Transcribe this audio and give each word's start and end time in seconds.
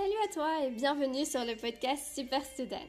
Salut 0.00 0.24
à 0.24 0.32
toi 0.32 0.64
et 0.64 0.70
bienvenue 0.70 1.26
sur 1.26 1.44
le 1.44 1.56
podcast 1.56 2.14
Super 2.14 2.42
Student. 2.42 2.88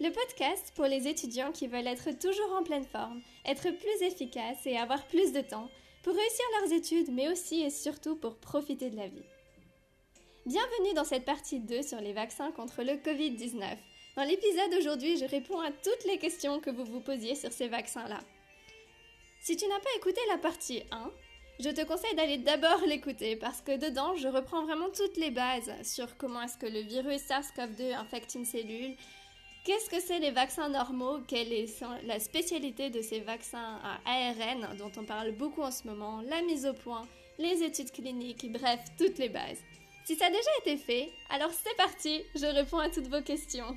Le 0.00 0.10
podcast 0.10 0.72
pour 0.74 0.86
les 0.86 1.06
étudiants 1.06 1.52
qui 1.52 1.68
veulent 1.68 1.86
être 1.86 2.10
toujours 2.18 2.52
en 2.58 2.64
pleine 2.64 2.86
forme, 2.86 3.20
être 3.46 3.70
plus 3.70 4.02
efficaces 4.02 4.66
et 4.66 4.76
avoir 4.76 5.06
plus 5.06 5.32
de 5.32 5.42
temps 5.42 5.68
pour 6.02 6.12
réussir 6.12 6.44
leurs 6.58 6.72
études, 6.72 7.12
mais 7.12 7.28
aussi 7.28 7.62
et 7.62 7.70
surtout 7.70 8.16
pour 8.16 8.34
profiter 8.34 8.90
de 8.90 8.96
la 8.96 9.06
vie. 9.06 9.22
Bienvenue 10.44 10.92
dans 10.96 11.04
cette 11.04 11.24
partie 11.24 11.60
2 11.60 11.82
sur 11.82 12.00
les 12.00 12.14
vaccins 12.14 12.50
contre 12.50 12.82
le 12.82 12.94
Covid-19. 12.94 13.76
Dans 14.16 14.24
l'épisode 14.24 14.72
d'aujourd'hui, 14.72 15.18
je 15.18 15.26
réponds 15.26 15.60
à 15.60 15.70
toutes 15.70 16.04
les 16.04 16.18
questions 16.18 16.58
que 16.58 16.70
vous 16.70 16.84
vous 16.84 17.00
posiez 17.00 17.36
sur 17.36 17.52
ces 17.52 17.68
vaccins-là. 17.68 18.18
Si 19.40 19.56
tu 19.56 19.68
n'as 19.68 19.78
pas 19.78 19.96
écouté 19.98 20.20
la 20.28 20.38
partie 20.38 20.82
1, 20.90 21.12
je 21.62 21.68
te 21.68 21.84
conseille 21.84 22.14
d'aller 22.14 22.38
d'abord 22.38 22.80
l'écouter 22.86 23.36
parce 23.36 23.60
que 23.60 23.76
dedans, 23.76 24.16
je 24.16 24.28
reprends 24.28 24.64
vraiment 24.64 24.88
toutes 24.88 25.18
les 25.18 25.30
bases 25.30 25.70
sur 25.82 26.16
comment 26.16 26.42
est-ce 26.42 26.56
que 26.56 26.66
le 26.66 26.80
virus 26.80 27.20
SARS-CoV-2 27.28 27.94
infecte 27.94 28.34
une 28.34 28.46
cellule, 28.46 28.96
qu'est-ce 29.64 29.90
que 29.90 30.00
c'est 30.00 30.20
les 30.20 30.30
vaccins 30.30 30.70
normaux, 30.70 31.18
quelle 31.28 31.52
est 31.52 31.66
la 32.04 32.18
spécialité 32.18 32.88
de 32.88 33.02
ces 33.02 33.20
vaccins 33.20 33.78
à 33.84 33.98
ARN 34.06 34.76
dont 34.78 34.90
on 34.96 35.04
parle 35.04 35.32
beaucoup 35.32 35.60
en 35.60 35.70
ce 35.70 35.86
moment, 35.86 36.22
la 36.22 36.40
mise 36.42 36.64
au 36.64 36.72
point, 36.72 37.06
les 37.38 37.62
études 37.62 37.92
cliniques, 37.92 38.50
bref, 38.50 38.80
toutes 38.98 39.18
les 39.18 39.28
bases. 39.28 39.60
Si 40.04 40.16
ça 40.16 40.26
a 40.26 40.30
déjà 40.30 40.50
été 40.60 40.78
fait, 40.78 41.10
alors 41.28 41.52
c'est 41.52 41.76
parti, 41.76 42.22
je 42.36 42.46
réponds 42.46 42.78
à 42.78 42.88
toutes 42.88 43.08
vos 43.08 43.22
questions. 43.22 43.74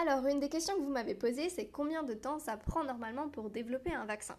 Alors, 0.00 0.24
une 0.26 0.38
des 0.38 0.48
questions 0.48 0.76
que 0.76 0.82
vous 0.82 0.92
m'avez 0.92 1.16
posées, 1.16 1.48
c'est 1.48 1.66
combien 1.66 2.04
de 2.04 2.14
temps 2.14 2.38
ça 2.38 2.56
prend 2.56 2.84
normalement 2.84 3.28
pour 3.28 3.50
développer 3.50 3.92
un 3.92 4.06
vaccin? 4.06 4.36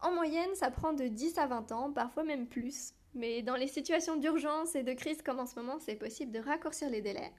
En 0.00 0.12
moyenne, 0.12 0.54
ça 0.54 0.70
prend 0.70 0.92
de 0.92 1.06
10 1.06 1.38
à 1.38 1.46
20 1.46 1.72
ans, 1.72 1.92
parfois 1.92 2.24
même 2.24 2.46
plus. 2.46 2.92
Mais 3.14 3.42
dans 3.42 3.56
les 3.56 3.66
situations 3.66 4.16
d'urgence 4.16 4.74
et 4.74 4.82
de 4.82 4.92
crise 4.92 5.22
comme 5.22 5.40
en 5.40 5.46
ce 5.46 5.58
moment, 5.58 5.78
c'est 5.78 5.96
possible 5.96 6.32
de 6.32 6.38
raccourcir 6.38 6.90
les 6.90 7.00
délais. 7.00 7.32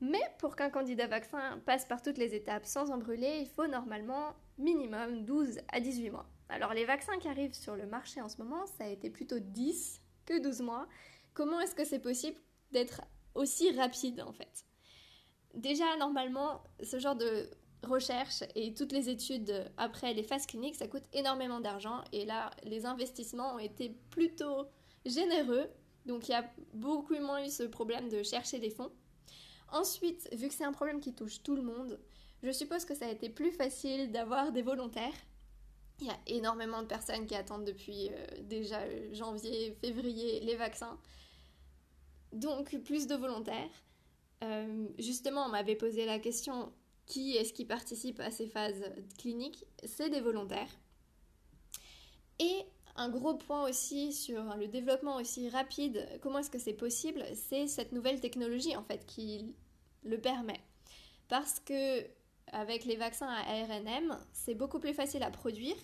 Mais 0.00 0.22
pour 0.38 0.56
qu'un 0.56 0.70
candidat 0.70 1.06
vaccin 1.06 1.60
passe 1.64 1.84
par 1.84 2.02
toutes 2.02 2.18
les 2.18 2.34
étapes 2.34 2.66
sans 2.66 2.90
en 2.90 2.98
brûler, 2.98 3.38
il 3.40 3.46
faut 3.46 3.66
normalement 3.66 4.34
minimum 4.58 5.24
12 5.24 5.60
à 5.68 5.80
18 5.80 6.10
mois. 6.10 6.26
Alors 6.48 6.74
les 6.74 6.84
vaccins 6.84 7.18
qui 7.18 7.28
arrivent 7.28 7.54
sur 7.54 7.76
le 7.76 7.86
marché 7.86 8.20
en 8.20 8.28
ce 8.28 8.38
moment, 8.38 8.66
ça 8.66 8.84
a 8.84 8.88
été 8.88 9.10
plutôt 9.10 9.38
10 9.38 10.00
que 10.26 10.40
12 10.42 10.62
mois. 10.62 10.88
Comment 11.34 11.60
est-ce 11.60 11.74
que 11.74 11.84
c'est 11.84 12.00
possible 12.00 12.38
d'être 12.72 13.02
aussi 13.34 13.70
rapide 13.76 14.22
en 14.22 14.32
fait? 14.32 14.64
Déjà, 15.54 15.96
normalement, 15.98 16.64
ce 16.82 16.98
genre 16.98 17.16
de 17.16 17.50
recherche 17.82 18.42
et 18.54 18.74
toutes 18.74 18.92
les 18.92 19.08
études 19.08 19.70
après 19.76 20.14
les 20.14 20.22
phases 20.22 20.46
cliniques, 20.46 20.76
ça 20.76 20.88
coûte 20.88 21.04
énormément 21.12 21.60
d'argent. 21.60 22.02
Et 22.12 22.24
là, 22.24 22.50
les 22.64 22.86
investissements 22.86 23.54
ont 23.54 23.58
été 23.58 23.96
plutôt 24.10 24.66
généreux. 25.04 25.68
Donc 26.06 26.28
il 26.28 26.32
y 26.32 26.34
a 26.34 26.50
beaucoup 26.74 27.14
moins 27.18 27.44
eu 27.44 27.50
ce 27.50 27.64
problème 27.64 28.08
de 28.08 28.22
chercher 28.22 28.58
des 28.58 28.70
fonds. 28.70 28.92
Ensuite, 29.70 30.28
vu 30.32 30.48
que 30.48 30.54
c'est 30.54 30.64
un 30.64 30.72
problème 30.72 31.00
qui 31.00 31.14
touche 31.14 31.42
tout 31.42 31.56
le 31.56 31.62
monde, 31.62 31.98
je 32.42 32.50
suppose 32.50 32.84
que 32.84 32.94
ça 32.94 33.06
a 33.06 33.10
été 33.10 33.28
plus 33.28 33.52
facile 33.52 34.10
d'avoir 34.10 34.52
des 34.52 34.62
volontaires. 34.62 35.14
Il 36.00 36.08
y 36.08 36.10
a 36.10 36.18
énormément 36.26 36.82
de 36.82 36.88
personnes 36.88 37.26
qui 37.26 37.36
attendent 37.36 37.64
depuis 37.64 38.10
euh, 38.10 38.26
déjà 38.42 38.80
janvier, 39.12 39.76
février 39.80 40.40
les 40.40 40.56
vaccins. 40.56 40.98
Donc 42.32 42.76
plus 42.84 43.06
de 43.06 43.14
volontaires. 43.14 43.70
Euh, 44.42 44.88
justement, 44.98 45.46
on 45.46 45.50
m'avait 45.50 45.76
posé 45.76 46.04
la 46.04 46.18
question 46.18 46.72
qui 47.06 47.36
est-ce 47.36 47.52
qui 47.52 47.64
participe 47.64 48.20
à 48.20 48.30
ces 48.30 48.46
phases 48.46 48.84
cliniques 49.18 49.64
C'est 49.84 50.10
des 50.10 50.20
volontaires. 50.20 50.70
Et 52.38 52.64
un 52.96 53.08
gros 53.08 53.34
point 53.34 53.68
aussi 53.68 54.12
sur 54.12 54.42
le 54.56 54.68
développement 54.68 55.16
aussi 55.16 55.48
rapide, 55.48 56.06
comment 56.20 56.38
est-ce 56.38 56.50
que 56.50 56.58
c'est 56.58 56.74
possible 56.74 57.24
C'est 57.34 57.66
cette 57.66 57.92
nouvelle 57.92 58.20
technologie 58.20 58.76
en 58.76 58.82
fait 58.82 59.06
qui 59.06 59.54
le 60.04 60.20
permet. 60.20 60.60
Parce 61.28 61.60
que 61.60 62.06
avec 62.52 62.84
les 62.84 62.96
vaccins 62.96 63.28
à 63.28 63.40
ARNM, 63.40 64.18
c'est 64.32 64.54
beaucoup 64.54 64.78
plus 64.78 64.92
facile 64.92 65.22
à 65.22 65.30
produire. 65.30 65.76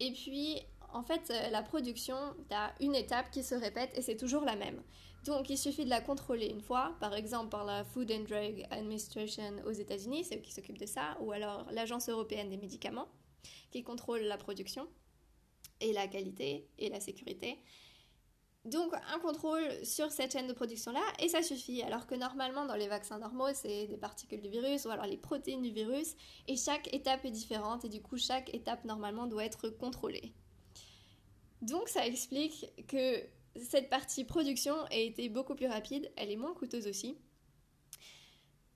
Et 0.00 0.12
puis, 0.12 0.60
en 0.94 1.02
fait, 1.02 1.32
la 1.50 1.62
production, 1.62 2.16
tu 2.48 2.54
as 2.54 2.74
une 2.80 2.94
étape 2.94 3.30
qui 3.30 3.42
se 3.42 3.54
répète 3.54 3.90
et 3.96 4.02
c'est 4.02 4.16
toujours 4.16 4.44
la 4.44 4.56
même. 4.56 4.82
Donc 5.24 5.48
il 5.48 5.56
suffit 5.56 5.84
de 5.84 5.90
la 5.90 6.00
contrôler 6.00 6.46
une 6.46 6.60
fois, 6.60 6.96
par 7.00 7.14
exemple 7.14 7.48
par 7.48 7.64
la 7.64 7.82
Food 7.82 8.12
and 8.12 8.24
Drug 8.28 8.66
Administration 8.70 9.62
aux 9.66 9.72
États-Unis, 9.72 10.24
c'est 10.24 10.36
eux 10.36 10.40
qui 10.40 10.52
s'occupent 10.52 10.78
de 10.78 10.86
ça, 10.86 11.16
ou 11.20 11.32
alors 11.32 11.66
l'Agence 11.72 12.08
européenne 12.08 12.50
des 12.50 12.58
médicaments, 12.58 13.08
qui 13.70 13.82
contrôle 13.82 14.20
la 14.20 14.36
production 14.36 14.86
et 15.80 15.92
la 15.92 16.08
qualité 16.08 16.68
et 16.78 16.90
la 16.90 17.00
sécurité. 17.00 17.58
Donc 18.66 18.92
un 18.94 19.18
contrôle 19.18 19.62
sur 19.82 20.12
cette 20.12 20.32
chaîne 20.32 20.46
de 20.46 20.52
production-là, 20.52 21.02
et 21.18 21.28
ça 21.28 21.42
suffit, 21.42 21.82
alors 21.82 22.06
que 22.06 22.14
normalement 22.14 22.66
dans 22.66 22.76
les 22.76 22.88
vaccins 22.88 23.18
normaux, 23.18 23.52
c'est 23.54 23.86
des 23.86 23.96
particules 23.96 24.42
du 24.42 24.50
virus 24.50 24.84
ou 24.84 24.90
alors 24.90 25.06
les 25.06 25.18
protéines 25.18 25.62
du 25.62 25.70
virus, 25.70 26.16
et 26.48 26.56
chaque 26.56 26.92
étape 26.94 27.24
est 27.24 27.30
différente, 27.30 27.84
et 27.84 27.88
du 27.88 28.02
coup 28.02 28.18
chaque 28.18 28.54
étape 28.54 28.84
normalement 28.84 29.26
doit 29.26 29.44
être 29.44 29.70
contrôlée. 29.70 30.34
Donc 31.64 31.88
ça 31.88 32.06
explique 32.06 32.66
que 32.88 33.22
cette 33.56 33.88
partie 33.88 34.24
production 34.24 34.74
a 34.90 34.96
été 34.96 35.30
beaucoup 35.30 35.54
plus 35.54 35.66
rapide, 35.66 36.10
elle 36.16 36.30
est 36.30 36.36
moins 36.36 36.52
coûteuse 36.52 36.86
aussi. 36.86 37.16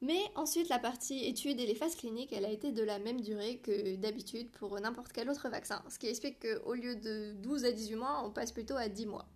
Mais 0.01 0.23
ensuite, 0.37 0.71
la 0.71 0.79
partie 0.79 1.27
études 1.27 1.61
et 1.61 1.67
les 1.67 1.75
phases 1.75 1.97
cliniques, 1.97 2.33
elle 2.33 2.47
a 2.47 2.51
été 2.51 2.73
de 2.73 2.83
la 2.83 2.99
même 2.99 3.21
durée 3.21 3.59
que 3.59 3.97
d'habitude 3.97 4.51
pour 4.53 4.81
n'importe 4.81 5.13
quel 5.13 5.29
autre 5.29 5.51
vaccin, 5.51 5.83
ce 5.91 5.99
qui 5.99 6.07
explique 6.07 6.41
qu'au 6.41 6.73
lieu 6.73 6.97
de 6.97 7.33
12 7.43 7.67
à 7.67 7.73
18 7.73 7.97
mois, 7.97 8.23
on 8.25 8.31
passe 8.31 8.53
plutôt 8.53 8.77
à 8.77 8.89
10 8.89 9.05
mois. 9.05 9.29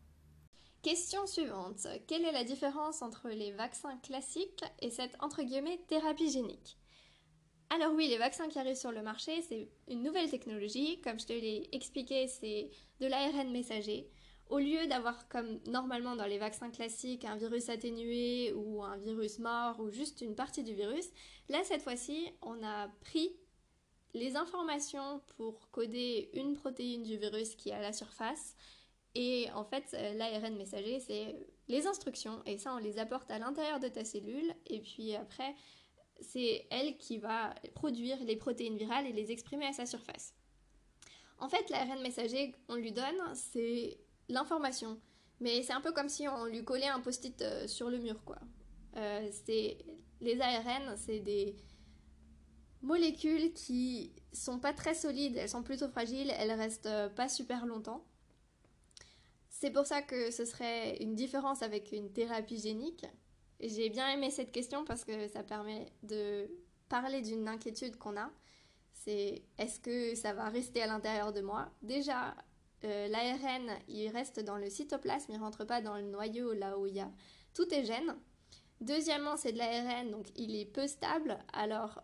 Question 0.81 1.27
suivante. 1.27 1.87
Quelle 2.07 2.25
est 2.25 2.33
la 2.33 2.45
différence 2.45 3.03
entre 3.03 3.29
les 3.29 3.53
vaccins 3.53 3.99
classiques 3.99 4.65
et 4.81 4.91
cette 4.91 5.15
entre 5.21 5.43
guillemets 5.43 5.81
thérapie 5.89 6.31
génique? 6.31 6.79
Alors 7.75 7.95
oui, 7.95 8.07
les 8.07 8.19
vaccins 8.19 8.49
qui 8.49 8.59
arrivent 8.59 8.77
sur 8.77 8.93
le 8.93 9.01
marché, 9.01 9.41
c'est 9.41 9.67
une 9.89 10.03
nouvelle 10.03 10.31
technologie. 10.31 11.01
Comme 11.01 11.19
je 11.19 11.25
te 11.25 11.33
l'ai 11.33 11.71
expliqué, 11.73 12.29
c'est 12.29 12.69
de 13.01 13.07
l'ARN 13.07 13.51
messager. 13.51 14.11
Au 14.51 14.59
lieu 14.59 14.87
d'avoir 14.89 15.27
comme 15.29 15.59
normalement 15.67 16.15
dans 16.15 16.27
les 16.27 16.37
vaccins 16.37 16.71
classiques 16.71 17.25
un 17.25 17.37
virus 17.37 17.71
atténué 17.71 18.53
ou 18.53 18.83
un 18.83 18.99
virus 18.99 19.39
mort 19.39 19.81
ou 19.81 19.91
juste 19.91 20.21
une 20.21 20.35
partie 20.35 20.63
du 20.63 20.75
virus, 20.75 21.09
là 21.49 21.65
cette 21.65 21.81
fois-ci 21.81 22.29
on 22.43 22.63
a 22.63 22.89
pris 23.01 23.35
les 24.13 24.37
informations 24.37 25.23
pour 25.39 25.71
coder 25.71 26.29
une 26.35 26.53
protéine 26.53 27.03
du 27.03 27.17
virus 27.17 27.55
qui 27.55 27.71
est 27.71 27.75
à 27.75 27.81
la 27.81 27.95
surface 27.95 28.55
et 29.15 29.49
en 29.55 29.65
fait 29.65 29.85
euh, 29.95 30.13
l'ARN 30.13 30.55
messager 30.57 31.01
c'est 31.01 31.35
les 31.69 31.87
instructions 31.87 32.43
et 32.45 32.59
ça 32.59 32.75
on 32.75 32.79
les 32.79 32.99
apporte 32.99 33.31
à 33.31 33.39
l'intérieur 33.39 33.81
de 33.81 33.89
ta 33.89 34.05
cellule 34.05 34.53
et 34.67 34.81
puis 34.81 35.15
après 35.15 35.55
c'est 36.23 36.67
elle 36.71 36.97
qui 36.97 37.19
va 37.19 37.55
produire 37.75 38.23
les 38.25 38.37
protéines 38.37 38.77
virales 38.77 39.07
et 39.07 39.13
les 39.13 39.31
exprimer 39.31 39.67
à 39.67 39.73
sa 39.73 39.87
surface. 39.87 40.35
En 41.39 41.49
fait, 41.49 41.69
l'ARN 41.71 42.01
messager, 42.03 42.55
on 42.69 42.77
lui 42.77 42.93
donne, 42.93 43.21
c'est 43.35 43.99
l'information. 44.29 45.01
Mais 45.41 45.63
c'est 45.63 45.73
un 45.73 45.81
peu 45.81 45.93
comme 45.93 46.09
si 46.09 46.29
on 46.29 46.45
lui 46.45 46.65
collait 46.65 46.89
un 46.89 47.01
post-it 47.01 47.43
euh, 47.43 47.67
sur 47.67 47.91
le 47.91 47.99
mur, 47.99 48.23
quoi. 48.25 48.39
Euh, 48.97 49.29
les 50.21 50.41
ARN, 50.41 50.97
c'est 50.97 51.19
des 51.19 51.57
molécules 52.83 53.53
qui 53.53 54.13
sont 54.33 54.59
pas 54.59 54.73
très 54.73 54.95
solides, 54.95 55.37
elles 55.37 55.49
sont 55.49 55.63
plutôt 55.63 55.89
fragiles, 55.89 56.33
elles 56.39 56.53
restent 56.53 56.87
euh, 56.87 57.09
pas 57.09 57.29
super 57.29 57.67
longtemps. 57.67 58.05
C'est 59.51 59.71
pour 59.71 59.87
ça 59.87 60.03
que 60.03 60.31
ce 60.31 60.45
serait 60.45 60.97
une 60.99 61.15
différence 61.15 61.63
avec 61.63 61.93
une 61.93 62.13
thérapie 62.13 62.59
génique. 62.59 63.07
J'ai 63.63 63.91
bien 63.91 64.09
aimé 64.11 64.31
cette 64.31 64.51
question 64.51 64.85
parce 64.85 65.05
que 65.05 65.29
ça 65.29 65.45
permet 65.45 65.87
de 66.03 66.51
parler 66.89 67.23
d'une 67.23 67.49
inquiétude 67.49 67.97
qu'on 67.97 68.17
a. 68.17 68.29
C'est 68.93 69.43
est-ce 69.57 69.79
que 69.79 70.17
ça 70.17 70.33
va 70.33 70.49
rester 70.49 70.83
à 70.83 70.89
l'intérieur 70.89 71.33
de 71.33 71.41
moi? 71.41 71.71
Déjà, 71.81 72.35
euh, 72.85 73.07
l'ARN, 73.09 73.71
il 73.89 74.09
reste 74.09 74.41
dans 74.41 74.57
le 74.57 74.69
cytoplasme, 74.69 75.33
il 75.33 75.39
rentre 75.39 75.65
pas 75.65 75.81
dans 75.81 75.97
le 75.97 76.03
noyau 76.03 76.53
là 76.53 76.77
où 76.77 76.87
il 76.87 76.95
y 76.95 77.01
a 77.01 77.11
tous 77.55 77.67
tes 77.67 77.85
gènes. 77.85 78.17
Deuxièmement, 78.81 79.37
c'est 79.37 79.53
de 79.53 79.59
l'ARN, 79.59 80.11
donc 80.11 80.27
il 80.35 80.57
est 80.57 80.67
peu 80.67 80.89
stable. 80.89 81.39
Alors 81.53 82.03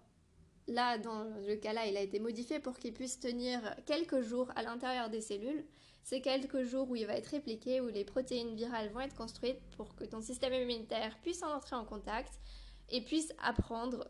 là, 0.69 0.97
dans 0.99 1.25
le 1.25 1.57
cas-là, 1.57 1.87
il 1.87 1.97
a 1.97 2.03
été 2.03 2.21
modifié 2.21 2.61
pour 2.61 2.79
qu'il 2.79 2.95
puisse 2.95 3.19
tenir 3.19 3.61
quelques 3.85 4.21
jours 4.21 4.49
à 4.55 4.63
l'intérieur 4.63 5.11
des 5.11 5.21
cellules. 5.21 5.67
C'est 6.03 6.21
quelques 6.21 6.63
jours 6.63 6.89
où 6.91 6.97
il 6.97 7.07
va 7.07 7.17
être 7.17 7.27
répliqué, 7.27 7.81
où 7.81 7.89
les 7.89 8.05
protéines 8.05 8.55
virales 8.55 8.91
vont 8.91 9.01
être 9.01 9.15
construites 9.15 9.61
pour 9.77 9.95
que 9.95 10.05
ton 10.05 10.23
système 10.23 10.55
immunitaire 10.55 11.19
puisse 11.21 11.43
en 11.43 11.53
entrer 11.53 11.77
en 11.77 11.85
contact 11.85 12.41
et 12.89 13.03
puisse 13.03 13.33
apprendre 13.43 14.09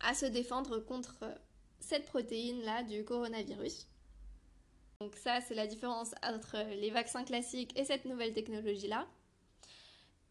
à 0.00 0.14
se 0.14 0.26
défendre 0.26 0.78
contre 0.80 1.24
cette 1.80 2.06
protéine-là 2.06 2.82
du 2.82 3.04
coronavirus. 3.04 3.88
Donc 5.00 5.14
ça, 5.14 5.40
c'est 5.40 5.54
la 5.54 5.66
différence 5.66 6.12
entre 6.22 6.56
les 6.74 6.90
vaccins 6.90 7.24
classiques 7.24 7.78
et 7.78 7.84
cette 7.84 8.04
nouvelle 8.04 8.32
technologie-là. 8.32 9.06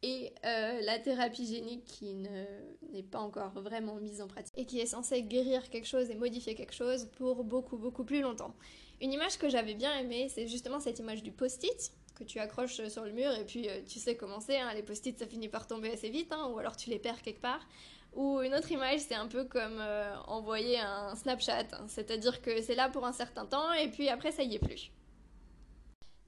Et 0.03 0.33
euh, 0.45 0.81
la 0.81 0.99
thérapie 0.99 1.47
génique 1.47 1.85
qui 1.85 2.13
n'est 2.13 3.03
pas 3.09 3.19
encore 3.19 3.59
vraiment 3.61 3.95
mise 3.95 4.21
en 4.21 4.27
pratique 4.27 4.53
et 4.55 4.65
qui 4.65 4.79
est 4.79 4.85
censée 4.85 5.23
guérir 5.23 5.69
quelque 5.69 5.87
chose 5.87 6.11
et 6.11 6.15
modifier 6.15 6.53
quelque 6.53 6.73
chose 6.73 7.09
pour 7.17 7.43
beaucoup 7.43 7.77
beaucoup 7.77 8.03
plus 8.03 8.21
longtemps. 8.21 8.53
Une 9.01 9.13
image 9.13 9.38
que 9.38 9.49
j'avais 9.49 9.75
bien 9.75 9.95
aimée, 9.99 10.27
c'est 10.29 10.47
justement 10.47 10.79
cette 10.79 10.99
image 10.99 11.21
du 11.21 11.31
post-it 11.31 11.91
que 12.15 12.23
tu 12.23 12.39
accroches 12.39 12.88
sur 12.88 13.03
le 13.03 13.11
mur 13.11 13.31
et 13.31 13.45
puis 13.45 13.69
euh, 13.69 13.81
tu 13.88 13.99
sais 13.99 14.17
comment 14.17 14.39
c'est, 14.39 14.59
hein, 14.59 14.73
les 14.73 14.81
post-it 14.81 15.17
ça 15.19 15.27
finit 15.27 15.49
par 15.49 15.67
tomber 15.67 15.91
assez 15.91 16.09
vite, 16.09 16.31
hein, 16.31 16.49
ou 16.51 16.57
alors 16.57 16.75
tu 16.75 16.89
les 16.89 16.97
perds 16.97 17.21
quelque 17.21 17.41
part. 17.41 17.67
Ou 18.15 18.41
une 18.41 18.55
autre 18.55 18.71
image, 18.71 19.01
c'est 19.01 19.13
un 19.13 19.27
peu 19.27 19.44
comme 19.44 19.77
euh, 19.79 20.15
envoyer 20.25 20.79
un 20.79 21.15
Snapchat, 21.15 21.67
hein. 21.73 21.85
c'est-à-dire 21.88 22.41
que 22.41 22.61
c'est 22.63 22.73
là 22.73 22.89
pour 22.89 23.05
un 23.05 23.13
certain 23.13 23.45
temps 23.45 23.71
et 23.73 23.89
puis 23.91 24.09
après 24.09 24.31
ça 24.31 24.41
y 24.41 24.55
est 24.55 24.59
plus. 24.59 24.91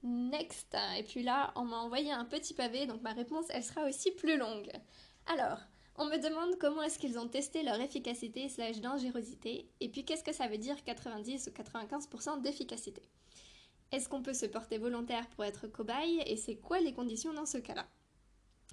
Next, 0.04 0.76
et 0.96 1.02
puis 1.02 1.24
là 1.24 1.52
on 1.56 1.64
m'a 1.64 1.78
envoyé 1.78 2.12
un 2.12 2.24
petit 2.24 2.54
pavé, 2.54 2.86
donc 2.86 3.02
ma 3.02 3.12
réponse 3.12 3.46
elle 3.50 3.64
sera 3.64 3.84
aussi 3.84 4.12
plus 4.12 4.38
longue. 4.38 4.70
Alors, 5.26 5.58
me 6.10 6.18
demande 6.18 6.58
comment 6.58 6.82
est-ce 6.82 6.98
qu'ils 6.98 7.18
ont 7.18 7.28
testé 7.28 7.62
leur 7.62 7.80
efficacité 7.80 8.48
slash 8.48 8.80
dangerosité, 8.80 9.70
et 9.80 9.88
puis 9.88 10.04
qu'est-ce 10.04 10.24
que 10.24 10.32
ça 10.32 10.48
veut 10.48 10.58
dire 10.58 10.82
90 10.84 11.48
ou 11.48 11.50
95% 11.50 12.42
d'efficacité. 12.42 13.02
Est-ce 13.92 14.08
qu'on 14.08 14.22
peut 14.22 14.34
se 14.34 14.46
porter 14.46 14.78
volontaire 14.78 15.28
pour 15.30 15.44
être 15.44 15.66
cobaye, 15.66 16.22
et 16.26 16.36
c'est 16.36 16.56
quoi 16.56 16.80
les 16.80 16.92
conditions 16.92 17.32
dans 17.32 17.46
ce 17.46 17.58
cas-là? 17.58 17.86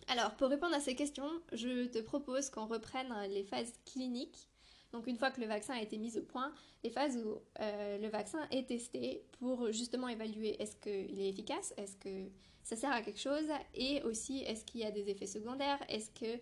Alors, 0.07 0.35
pour 0.35 0.49
répondre 0.49 0.73
à 0.73 0.79
ces 0.79 0.95
questions, 0.95 1.29
je 1.51 1.85
te 1.87 1.99
propose 1.99 2.49
qu'on 2.49 2.65
reprenne 2.65 3.13
les 3.29 3.43
phases 3.43 3.73
cliniques. 3.85 4.47
Donc 4.93 5.05
une 5.07 5.17
fois 5.17 5.31
que 5.31 5.41
le 5.41 5.47
vaccin 5.47 5.73
a 5.73 5.81
été 5.81 5.97
mis 5.97 6.17
au 6.17 6.21
point, 6.21 6.53
les 6.83 6.89
phases 6.89 7.17
où 7.17 7.41
euh, 7.59 7.97
le 7.97 8.07
vaccin 8.07 8.47
est 8.51 8.69
testé 8.69 9.25
pour 9.37 9.71
justement 9.73 10.07
évaluer 10.07 10.61
est-ce 10.61 10.77
qu'il 10.77 11.19
est 11.19 11.29
efficace, 11.29 11.73
est-ce 11.75 11.97
que 11.97 12.31
ça 12.63 12.75
sert 12.75 12.91
à 12.91 13.01
quelque 13.01 13.19
chose, 13.19 13.47
et 13.73 14.01
aussi 14.03 14.43
est-ce 14.43 14.63
qu'il 14.65 14.81
y 14.81 14.85
a 14.85 14.91
des 14.91 15.09
effets 15.09 15.27
secondaires, 15.27 15.79
est-ce 15.89 16.09
que 16.11 16.41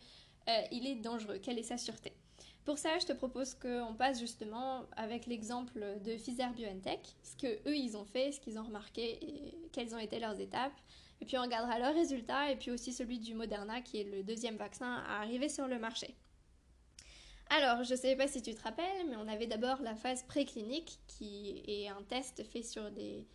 euh, 0.49 0.61
il 0.71 0.85
est 0.87 0.95
dangereux 0.95 1.39
Quelle 1.41 1.59
est 1.59 1.63
sa 1.63 1.77
sûreté? 1.77 2.13
Pour 2.65 2.79
ça, 2.79 2.97
je 2.97 3.05
te 3.05 3.13
propose 3.13 3.53
qu'on 3.53 3.93
passe 3.93 4.19
justement 4.19 4.85
avec 4.97 5.27
l'exemple 5.27 5.79
de 6.03 6.15
Pfizer 6.15 6.51
BioNTech, 6.53 7.15
ce 7.21 7.35
que 7.35 7.69
eux 7.69 7.75
ils 7.75 7.95
ont 7.95 8.05
fait, 8.05 8.31
ce 8.31 8.39
qu'ils 8.39 8.57
ont 8.57 8.63
remarqué 8.63 9.23
et 9.23 9.69
quelles 9.71 9.93
ont 9.93 9.99
été 9.99 10.19
leurs 10.19 10.39
étapes. 10.39 10.73
Et 11.21 11.25
puis 11.25 11.37
on 11.37 11.43
regardera 11.43 11.77
leurs 11.77 11.93
résultats 11.93 12.51
et 12.51 12.55
puis 12.55 12.71
aussi 12.71 12.91
celui 12.91 13.19
du 13.19 13.35
Moderna 13.35 13.81
qui 13.81 14.01
est 14.01 14.03
le 14.03 14.23
deuxième 14.23 14.57
vaccin 14.57 15.03
à 15.07 15.21
arriver 15.21 15.47
sur 15.47 15.67
le 15.67 15.77
marché. 15.77 16.15
Alors, 17.49 17.83
je 17.83 17.93
ne 17.93 17.99
sais 17.99 18.15
pas 18.15 18.27
si 18.27 18.41
tu 18.41 18.55
te 18.55 18.61
rappelles, 18.63 19.07
mais 19.07 19.15
on 19.17 19.27
avait 19.27 19.45
d'abord 19.45 19.79
la 19.81 19.95
phase 19.95 20.23
préclinique 20.23 20.99
qui 21.07 21.61
est 21.67 21.87
un 21.87 22.01
test 22.01 22.43
fait 22.43 22.63
sur 22.63 22.89
des 22.89 23.27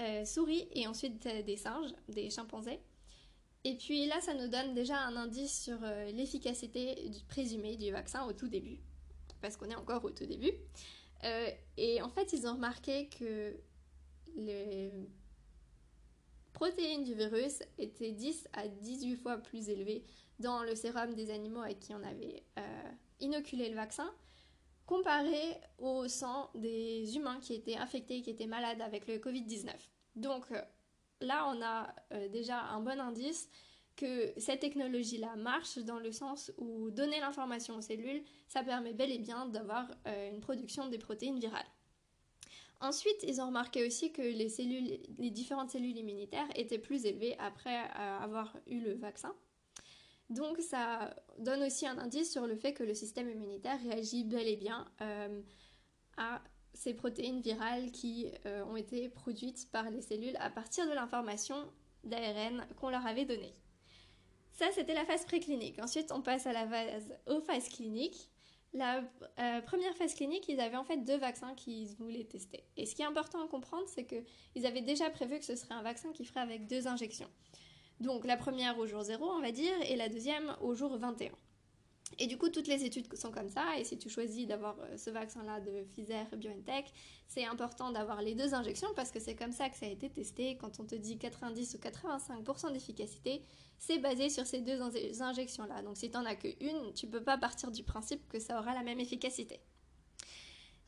euh, 0.00 0.24
souris 0.24 0.66
et 0.72 0.86
ensuite 0.86 1.22
des 1.44 1.56
singes, 1.56 1.90
des 2.08 2.30
chimpanzés. 2.30 2.80
Et 3.64 3.76
puis 3.76 4.06
là, 4.06 4.20
ça 4.20 4.34
nous 4.34 4.48
donne 4.48 4.74
déjà 4.74 5.00
un 5.00 5.16
indice 5.16 5.62
sur 5.62 5.78
euh, 5.82 6.10
l'efficacité 6.12 7.10
présumée 7.28 7.76
du 7.76 7.90
vaccin 7.90 8.26
au 8.26 8.34
tout 8.34 8.48
début, 8.48 8.78
parce 9.40 9.56
qu'on 9.56 9.70
est 9.70 9.74
encore 9.74 10.04
au 10.04 10.10
tout 10.10 10.26
début. 10.26 10.52
Euh, 11.24 11.50
et 11.78 12.02
en 12.02 12.10
fait, 12.10 12.34
ils 12.34 12.46
ont 12.46 12.52
remarqué 12.52 13.08
que 13.08 13.56
les 14.36 14.92
protéines 16.52 17.04
du 17.04 17.14
virus 17.14 17.62
étaient 17.78 18.12
10 18.12 18.48
à 18.52 18.68
18 18.68 19.16
fois 19.16 19.38
plus 19.38 19.70
élevées 19.70 20.04
dans 20.38 20.62
le 20.62 20.74
sérum 20.74 21.14
des 21.14 21.30
animaux 21.30 21.62
à 21.62 21.72
qui 21.72 21.94
on 21.94 22.02
avait 22.02 22.42
euh, 22.58 22.90
inoculé 23.20 23.70
le 23.70 23.76
vaccin, 23.76 24.12
comparé 24.84 25.58
au 25.78 26.06
sang 26.06 26.50
des 26.54 27.16
humains 27.16 27.40
qui 27.40 27.54
étaient 27.54 27.76
infectés, 27.76 28.20
qui 28.20 28.28
étaient 28.28 28.46
malades 28.46 28.82
avec 28.82 29.06
le 29.06 29.16
Covid-19. 29.16 29.70
Donc, 30.16 30.52
là, 31.20 31.50
on 31.54 31.62
a 31.62 31.94
euh, 32.12 32.28
déjà 32.28 32.60
un 32.62 32.80
bon 32.80 33.00
indice 33.00 33.48
que 33.96 34.32
cette 34.38 34.60
technologie-là 34.60 35.36
marche 35.36 35.78
dans 35.78 35.98
le 35.98 36.10
sens 36.10 36.52
où 36.58 36.90
donner 36.90 37.20
l'information 37.20 37.76
aux 37.76 37.80
cellules, 37.80 38.24
ça 38.48 38.62
permet 38.64 38.92
bel 38.92 39.12
et 39.12 39.18
bien 39.18 39.46
d'avoir 39.46 39.88
euh, 40.06 40.30
une 40.30 40.40
production 40.40 40.88
des 40.88 40.98
protéines 40.98 41.38
virales. 41.38 41.66
Ensuite, 42.80 43.22
ils 43.22 43.40
ont 43.40 43.46
remarqué 43.46 43.86
aussi 43.86 44.12
que 44.12 44.20
les, 44.20 45.30
différentes 45.30 45.70
cellules 45.70 45.96
immunitaires 45.96 46.48
étaient 46.56 46.78
plus 46.78 47.06
élevées 47.06 47.36
après 47.38 47.84
euh, 47.84 48.18
avoir 48.18 48.56
eu 48.66 48.80
le 48.80 48.94
vaccin. 48.94 49.32
Donc 50.28 50.58
ça 50.58 51.14
donne 51.38 51.62
aussi 51.62 51.86
un 51.86 51.98
indice 51.98 52.32
sur 52.32 52.46
le 52.46 52.56
fait 52.56 52.72
que 52.72 52.82
le 52.82 52.94
système 52.94 53.30
immunitaire 53.30 53.78
réagit 53.82 54.24
bel 54.24 54.48
et 54.48 54.56
bien 54.56 54.86
à 56.16 56.40
ces 56.74 56.94
protéines 56.94 57.40
virales 57.40 57.90
qui 57.92 58.26
euh, 58.46 58.64
ont 58.64 58.76
été 58.76 59.08
produites 59.08 59.70
par 59.70 59.90
les 59.90 60.02
cellules 60.02 60.36
à 60.38 60.50
partir 60.50 60.86
de 60.86 60.92
l'information 60.92 61.56
d'ARN 62.02 62.66
qu'on 62.76 62.90
leur 62.90 63.06
avait 63.06 63.24
donnée. 63.24 63.54
Ça, 64.52 64.66
c'était 64.72 64.94
la 64.94 65.04
phase 65.04 65.24
préclinique. 65.24 65.80
Ensuite, 65.80 66.12
on 66.12 66.20
passe 66.20 66.46
à 66.46 66.52
la 66.52 66.66
phase 66.66 67.12
aux 67.26 67.40
phases 67.40 67.68
cliniques. 67.68 68.28
La 68.72 69.04
euh, 69.38 69.60
première 69.62 69.94
phase 69.96 70.14
clinique, 70.14 70.48
ils 70.48 70.60
avaient 70.60 70.76
en 70.76 70.84
fait 70.84 70.98
deux 70.98 71.16
vaccins 71.16 71.54
qu'ils 71.54 71.94
voulaient 71.94 72.24
tester. 72.24 72.64
Et 72.76 72.86
ce 72.86 72.94
qui 72.94 73.02
est 73.02 73.06
important 73.06 73.44
à 73.44 73.48
comprendre, 73.48 73.84
c'est 73.86 74.04
qu'ils 74.04 74.66
avaient 74.66 74.82
déjà 74.82 75.10
prévu 75.10 75.38
que 75.38 75.44
ce 75.44 75.56
serait 75.56 75.74
un 75.74 75.82
vaccin 75.82 76.12
qui 76.12 76.24
ferait 76.24 76.40
avec 76.40 76.66
deux 76.66 76.86
injections. 76.88 77.30
Donc 78.00 78.26
la 78.26 78.36
première 78.36 78.78
au 78.78 78.86
jour 78.86 79.02
0, 79.02 79.24
on 79.24 79.40
va 79.40 79.52
dire, 79.52 79.74
et 79.88 79.96
la 79.96 80.08
deuxième 80.08 80.56
au 80.60 80.74
jour 80.74 80.96
21. 80.96 81.30
Et 82.18 82.26
du 82.26 82.38
coup, 82.38 82.48
toutes 82.48 82.66
les 82.66 82.84
études 82.84 83.12
sont 83.16 83.30
comme 83.30 83.48
ça. 83.48 83.78
Et 83.78 83.84
si 83.84 83.98
tu 83.98 84.08
choisis 84.08 84.46
d'avoir 84.46 84.76
euh, 84.80 84.96
ce 84.96 85.10
vaccin-là 85.10 85.60
de 85.60 85.84
Pfizer 85.92 86.26
BioNTech, 86.36 86.92
c'est 87.26 87.44
important 87.44 87.90
d'avoir 87.90 88.22
les 88.22 88.34
deux 88.34 88.54
injections 88.54 88.88
parce 88.94 89.10
que 89.10 89.20
c'est 89.20 89.34
comme 89.34 89.52
ça 89.52 89.68
que 89.68 89.76
ça 89.76 89.86
a 89.86 89.88
été 89.88 90.10
testé. 90.10 90.56
Quand 90.56 90.80
on 90.80 90.84
te 90.84 90.94
dit 90.94 91.18
90 91.18 91.74
ou 91.74 91.78
85% 91.78 92.72
d'efficacité, 92.72 93.42
c'est 93.78 93.98
basé 93.98 94.28
sur 94.28 94.46
ces 94.46 94.60
deux 94.60 94.80
injections-là. 95.20 95.82
Donc 95.82 95.96
si 95.96 96.10
tu 96.10 96.16
n'en 96.16 96.24
as 96.24 96.36
qu'une, 96.36 96.92
tu 96.94 97.06
peux 97.06 97.22
pas 97.22 97.38
partir 97.38 97.70
du 97.70 97.82
principe 97.82 98.28
que 98.28 98.38
ça 98.38 98.58
aura 98.58 98.74
la 98.74 98.82
même 98.82 99.00
efficacité. 99.00 99.60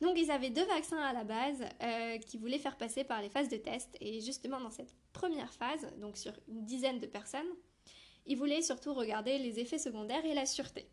Donc 0.01 0.17
ils 0.17 0.29
avaient 0.29 0.51
deux 0.51 0.65
vaccins 0.65 0.99
à 0.99 1.11
la 1.11 1.23
base 1.23 1.63
euh, 1.81 2.17
qui 2.19 2.37
voulaient 2.37 2.59
faire 2.59 2.77
passer 2.77 3.03
par 3.03 3.21
les 3.21 3.29
phases 3.29 3.49
de 3.49 3.57
test. 3.57 3.97
Et 3.99 4.21
justement 4.21 4.59
dans 4.59 4.69
cette 4.69 4.93
première 5.11 5.51
phase, 5.53 5.87
donc 5.99 6.17
sur 6.17 6.33
une 6.47 6.65
dizaine 6.65 6.99
de 6.99 7.07
personnes, 7.07 7.47
ils 8.27 8.37
voulaient 8.37 8.61
surtout 8.61 8.93
regarder 8.93 9.37
les 9.39 9.59
effets 9.59 9.79
secondaires 9.79 10.25
et 10.25 10.33
la 10.33 10.45
sûreté. 10.45 10.87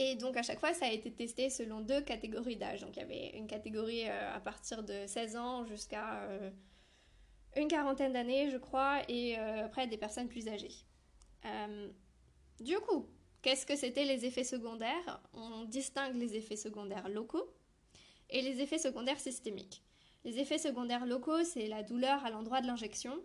Et 0.00 0.14
donc 0.14 0.36
à 0.36 0.42
chaque 0.44 0.60
fois, 0.60 0.72
ça 0.72 0.86
a 0.86 0.90
été 0.90 1.10
testé 1.10 1.50
selon 1.50 1.80
deux 1.80 2.00
catégories 2.00 2.56
d'âge. 2.56 2.82
Donc 2.82 2.96
il 2.96 3.00
y 3.00 3.02
avait 3.02 3.36
une 3.36 3.48
catégorie 3.48 4.08
euh, 4.08 4.34
à 4.34 4.38
partir 4.38 4.84
de 4.84 5.06
16 5.06 5.36
ans 5.36 5.64
jusqu'à 5.64 6.22
euh, 6.22 6.50
une 7.56 7.66
quarantaine 7.66 8.12
d'années, 8.12 8.48
je 8.48 8.58
crois, 8.58 9.02
et 9.08 9.36
euh, 9.36 9.64
après 9.64 9.88
des 9.88 9.98
personnes 9.98 10.28
plus 10.28 10.48
âgées. 10.48 10.70
du 12.60 12.76
coup, 12.78 13.08
qu'est-ce 13.42 13.66
que 13.66 13.74
c'était 13.74 14.04
les 14.04 14.24
effets 14.24 14.44
secondaires? 14.44 15.20
On 15.32 15.64
distingue 15.64 16.14
les 16.14 16.36
effets 16.36 16.56
secondaires 16.56 17.08
locaux 17.08 17.52
et 18.30 18.40
les 18.40 18.60
effets 18.60 18.78
secondaires 18.78 19.18
systémiques. 19.18 19.82
Les 20.24 20.38
effets 20.38 20.58
secondaires 20.58 21.06
locaux, 21.06 21.42
c'est 21.42 21.66
la 21.66 21.82
douleur 21.82 22.24
à 22.24 22.30
l'endroit 22.30 22.60
de 22.60 22.68
l'injection, 22.68 23.20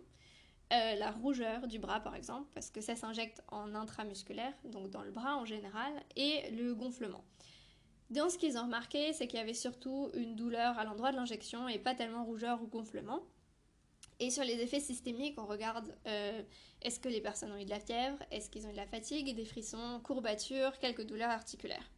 euh, 0.72 0.94
la 0.94 1.10
rougeur 1.10 1.66
du 1.66 1.78
bras 1.78 2.00
par 2.00 2.14
exemple, 2.14 2.48
parce 2.54 2.70
que 2.70 2.80
ça 2.80 2.96
s'injecte 2.96 3.42
en 3.48 3.74
intramusculaire, 3.74 4.54
donc 4.64 4.90
dans 4.90 5.02
le 5.02 5.10
bras 5.10 5.36
en 5.36 5.44
général, 5.44 5.92
et 6.16 6.50
le 6.52 6.74
gonflement. 6.74 7.24
Dans 8.10 8.28
ce 8.28 8.38
qu'ils 8.38 8.58
ont 8.58 8.64
remarqué, 8.64 9.12
c'est 9.12 9.26
qu'il 9.26 9.38
y 9.38 9.42
avait 9.42 9.54
surtout 9.54 10.10
une 10.14 10.36
douleur 10.36 10.78
à 10.78 10.84
l'endroit 10.84 11.10
de 11.10 11.16
l'injection 11.16 11.68
et 11.68 11.78
pas 11.78 11.94
tellement 11.94 12.24
rougeur 12.24 12.62
ou 12.62 12.66
gonflement. 12.66 13.20
Et 14.20 14.30
sur 14.30 14.44
les 14.44 14.60
effets 14.60 14.80
systémiques, 14.80 15.38
on 15.38 15.46
regarde 15.46 15.94
euh, 16.06 16.42
est-ce 16.82 17.00
que 17.00 17.08
les 17.08 17.20
personnes 17.20 17.52
ont 17.52 17.58
eu 17.58 17.64
de 17.64 17.70
la 17.70 17.80
fièvre, 17.80 18.18
est-ce 18.30 18.48
qu'ils 18.48 18.66
ont 18.66 18.70
eu 18.70 18.72
de 18.72 18.76
la 18.76 18.86
fatigue, 18.86 19.34
des 19.34 19.44
frissons, 19.44 20.00
courbatures, 20.02 20.78
quelques 20.78 21.04
douleurs 21.04 21.30
articulaires. 21.30 21.90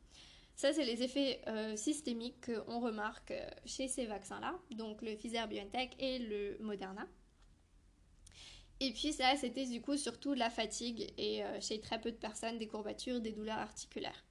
Ça, 0.55 0.73
c'est 0.73 0.85
les 0.85 1.03
effets 1.03 1.43
euh, 1.49 1.77
systémiques 1.77 2.47
qu'on 2.47 2.81
remarque 2.81 3.35
chez 3.67 3.89
ces 3.89 4.07
vaccins-là, 4.07 4.59
donc 4.71 5.03
le 5.03 5.15
Pfizer 5.17 5.47
BioNTech 5.47 5.95
et 5.99 6.19
le 6.19 6.57
Moderna. 6.61 7.07
Et 8.81 8.93
puis 8.93 9.13
ça, 9.13 9.37
c'était 9.37 9.65
du 9.65 9.81
coup 9.81 9.97
surtout 9.97 10.35
la 10.35 10.51
fatigue 10.51 11.13
et 11.17 11.45
euh, 11.45 11.61
chez 11.61 11.81
très 11.81 12.01
peu 12.01 12.11
de 12.11 12.17
personnes 12.17 12.59
des 12.59 12.67
courbatures, 12.67 13.21
des 13.21 13.33
douleurs 13.33 13.59
articulaires. 13.59 14.25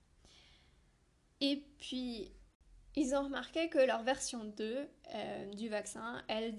Et 1.41 1.63
puis, 1.79 2.31
ils 2.95 3.15
ont 3.15 3.23
remarqué 3.23 3.69
que 3.69 3.79
leur 3.79 4.03
version 4.03 4.45
2 4.45 4.87
euh, 5.15 5.45
du 5.53 5.67
vaccin, 5.69 6.23
elle 6.27 6.55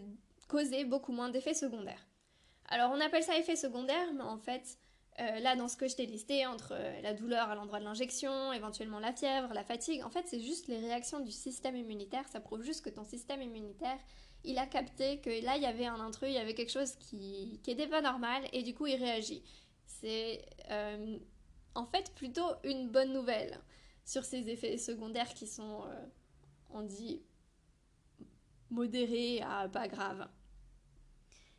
causait 0.48 0.84
beaucoup 0.84 1.12
moins 1.12 1.28
d'effets 1.28 1.54
secondaires. 1.54 2.06
Alors 2.68 2.90
on 2.90 3.00
appelle 3.00 3.22
ça 3.22 3.38
effet 3.38 3.54
secondaire, 3.54 4.12
mais 4.14 4.22
en 4.22 4.38
fait, 4.38 4.78
euh, 5.20 5.38
là 5.38 5.54
dans 5.54 5.68
ce 5.68 5.76
que 5.76 5.86
je 5.86 5.94
t'ai 5.94 6.06
listé, 6.06 6.44
entre 6.44 6.74
la 7.02 7.14
douleur 7.14 7.48
à 7.48 7.54
l'endroit 7.54 7.78
de 7.78 7.84
l'injection, 7.84 8.52
éventuellement 8.52 8.98
la 8.98 9.12
fièvre, 9.12 9.54
la 9.54 9.64
fatigue, 9.64 10.02
en 10.02 10.10
fait 10.10 10.24
c'est 10.26 10.40
juste 10.40 10.66
les 10.66 10.78
réactions 10.78 11.20
du 11.20 11.30
système 11.30 11.76
immunitaire, 11.76 12.26
ça 12.28 12.40
prouve 12.40 12.62
juste 12.62 12.84
que 12.84 12.90
ton 12.90 13.04
système 13.04 13.40
immunitaire 13.40 13.98
il 14.46 14.58
a 14.58 14.66
capté 14.66 15.18
que 15.18 15.30
là, 15.44 15.56
il 15.56 15.62
y 15.62 15.66
avait 15.66 15.86
un 15.86 16.00
intrus, 16.00 16.30
il 16.30 16.34
y 16.34 16.38
avait 16.38 16.54
quelque 16.54 16.72
chose 16.72 16.94
qui 16.96 17.60
n'était 17.66 17.88
pas 17.88 18.00
normal, 18.00 18.44
et 18.52 18.62
du 18.62 18.74
coup, 18.74 18.86
il 18.86 18.96
réagit. 18.96 19.42
C'est 19.86 20.44
euh, 20.70 21.18
en 21.74 21.86
fait 21.86 22.12
plutôt 22.14 22.48
une 22.64 22.88
bonne 22.88 23.12
nouvelle 23.12 23.58
sur 24.04 24.24
ces 24.24 24.48
effets 24.48 24.78
secondaires 24.78 25.32
qui 25.34 25.46
sont, 25.46 25.84
euh, 25.84 26.06
on 26.70 26.82
dit, 26.82 27.20
modérés 28.70 29.42
à 29.42 29.68
pas 29.68 29.88
graves. 29.88 30.28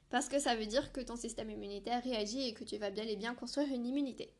Parce 0.09 0.29
que 0.29 0.39
ça 0.39 0.55
veut 0.55 0.65
dire 0.65 0.93
que 0.93 1.01
ton 1.01 1.17
système 1.17 1.49
immunitaire 1.49 2.01
réagit 2.03 2.47
et 2.47 2.53
que 2.53 2.63
tu 2.63 2.77
vas 2.77 2.89
bien 2.89 3.03
et 3.03 3.17
bien 3.17 3.35
construire 3.35 3.67
une 3.67 3.85
immunité. 3.85 4.33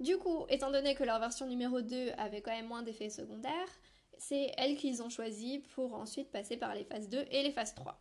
Du 0.00 0.18
coup, 0.18 0.46
étant 0.48 0.72
donné 0.72 0.96
que 0.96 1.04
leur 1.04 1.20
version 1.20 1.46
numéro 1.46 1.80
2 1.80 2.10
avait 2.18 2.42
quand 2.42 2.50
même 2.50 2.66
moins 2.66 2.82
d'effets 2.82 3.10
secondaires, 3.10 3.68
c'est 4.18 4.52
elles 4.56 4.76
qu'ils 4.76 5.02
ont 5.02 5.10
choisi 5.10 5.60
pour 5.74 5.94
ensuite 5.94 6.30
passer 6.30 6.56
par 6.56 6.74
les 6.74 6.84
phases 6.84 7.08
2 7.08 7.24
et 7.30 7.42
les 7.42 7.52
phases 7.52 7.74
3. 7.74 8.00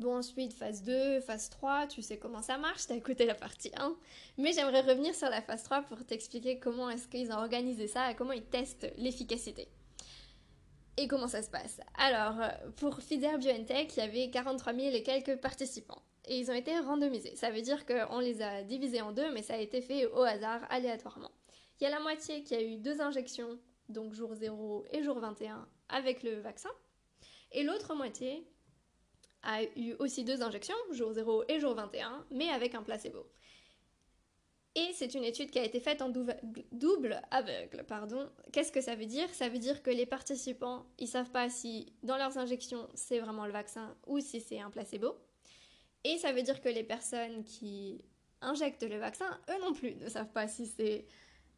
Bon, 0.00 0.16
ensuite, 0.16 0.54
phase 0.54 0.82
2, 0.82 1.20
phase 1.20 1.50
3, 1.50 1.86
tu 1.86 2.00
sais 2.00 2.18
comment 2.18 2.40
ça 2.40 2.56
marche, 2.56 2.86
t'as 2.86 2.94
écouté 2.94 3.26
la 3.26 3.34
partie 3.34 3.70
1. 3.76 3.94
Mais 4.38 4.54
j'aimerais 4.54 4.80
revenir 4.80 5.14
sur 5.14 5.28
la 5.28 5.42
phase 5.42 5.62
3 5.62 5.82
pour 5.82 6.02
t'expliquer 6.06 6.58
comment 6.58 6.88
est-ce 6.88 7.06
qu'ils 7.06 7.30
ont 7.32 7.36
organisé 7.36 7.86
ça 7.86 8.10
et 8.10 8.14
comment 8.14 8.32
ils 8.32 8.46
testent 8.46 8.90
l'efficacité. 8.96 9.68
Et 10.96 11.06
comment 11.06 11.28
ça 11.28 11.42
se 11.42 11.50
passe 11.50 11.80
Alors, 11.98 12.36
pour 12.76 12.96
Pfizer 12.96 13.38
BioNTech, 13.38 13.94
il 13.96 14.00
y 14.00 14.02
avait 14.02 14.30
43 14.30 14.72
000 14.72 14.94
et 14.94 15.02
quelques 15.02 15.36
participants. 15.36 16.02
Et 16.28 16.38
ils 16.38 16.50
ont 16.50 16.54
été 16.54 16.78
randomisés. 16.78 17.36
Ça 17.36 17.50
veut 17.50 17.62
dire 17.62 17.84
qu'on 17.84 18.20
les 18.20 18.40
a 18.40 18.62
divisés 18.62 19.02
en 19.02 19.12
deux, 19.12 19.30
mais 19.32 19.42
ça 19.42 19.54
a 19.54 19.58
été 19.58 19.82
fait 19.82 20.06
au 20.06 20.22
hasard, 20.22 20.62
aléatoirement. 20.70 21.30
Il 21.80 21.84
y 21.84 21.86
a 21.86 21.90
la 21.90 22.00
moitié 22.00 22.42
qui 22.42 22.54
a 22.54 22.62
eu 22.62 22.76
deux 22.76 23.00
injections, 23.00 23.58
donc 23.90 24.14
jour 24.14 24.34
0 24.34 24.86
et 24.92 25.02
jour 25.02 25.18
21, 25.18 25.68
avec 25.88 26.22
le 26.22 26.40
vaccin. 26.40 26.70
Et 27.52 27.62
l'autre 27.62 27.94
moitié 27.94 28.46
a 29.42 29.62
eu 29.76 29.94
aussi 29.98 30.24
deux 30.24 30.42
injections, 30.42 30.76
jour 30.92 31.12
0 31.12 31.44
et 31.48 31.60
jour 31.60 31.74
21, 31.74 32.26
mais 32.30 32.48
avec 32.48 32.74
un 32.74 32.82
placebo. 32.82 33.26
Et 34.76 34.90
c'est 34.94 35.14
une 35.14 35.24
étude 35.24 35.50
qui 35.50 35.58
a 35.58 35.64
été 35.64 35.80
faite 35.80 36.00
en 36.00 36.10
double 36.10 37.20
aveugle. 37.32 37.84
Pardon. 37.88 38.30
Qu'est-ce 38.52 38.70
que 38.70 38.80
ça 38.80 38.94
veut 38.94 39.06
dire? 39.06 39.28
Ça 39.34 39.48
veut 39.48 39.58
dire 39.58 39.82
que 39.82 39.90
les 39.90 40.06
participants, 40.06 40.86
ils 40.98 41.08
savent 41.08 41.32
pas 41.32 41.50
si 41.50 41.92
dans 42.04 42.16
leurs 42.16 42.38
injections 42.38 42.88
c'est 42.94 43.18
vraiment 43.18 43.46
le 43.46 43.52
vaccin 43.52 43.96
ou 44.06 44.20
si 44.20 44.40
c'est 44.40 44.60
un 44.60 44.70
placebo. 44.70 45.16
Et 46.04 46.18
ça 46.18 46.32
veut 46.32 46.42
dire 46.42 46.60
que 46.60 46.68
les 46.68 46.84
personnes 46.84 47.42
qui 47.42 48.04
injectent 48.42 48.84
le 48.84 48.98
vaccin, 48.98 49.40
eux 49.50 49.60
non 49.60 49.72
plus, 49.72 49.96
ne 49.96 50.08
savent 50.08 50.30
pas 50.30 50.46
si 50.46 50.66
c'est 50.66 51.04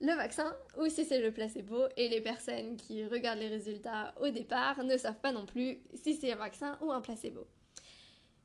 le 0.02 0.14
vaccin 0.14 0.54
ou 0.78 0.88
si 0.88 1.04
c'est 1.04 1.20
le 1.20 1.32
placebo. 1.32 1.86
Et 1.96 2.08
les 2.08 2.20
personnes 2.20 2.76
qui 2.76 3.06
regardent 3.06 3.38
les 3.38 3.48
résultats 3.48 4.14
au 4.20 4.28
départ 4.28 4.82
ne 4.84 4.96
savent 4.96 5.20
pas 5.20 5.32
non 5.32 5.46
plus 5.46 5.78
si 5.94 6.14
c'est 6.14 6.32
un 6.32 6.36
vaccin 6.36 6.76
ou 6.82 6.92
un 6.92 7.00
placebo. 7.00 7.46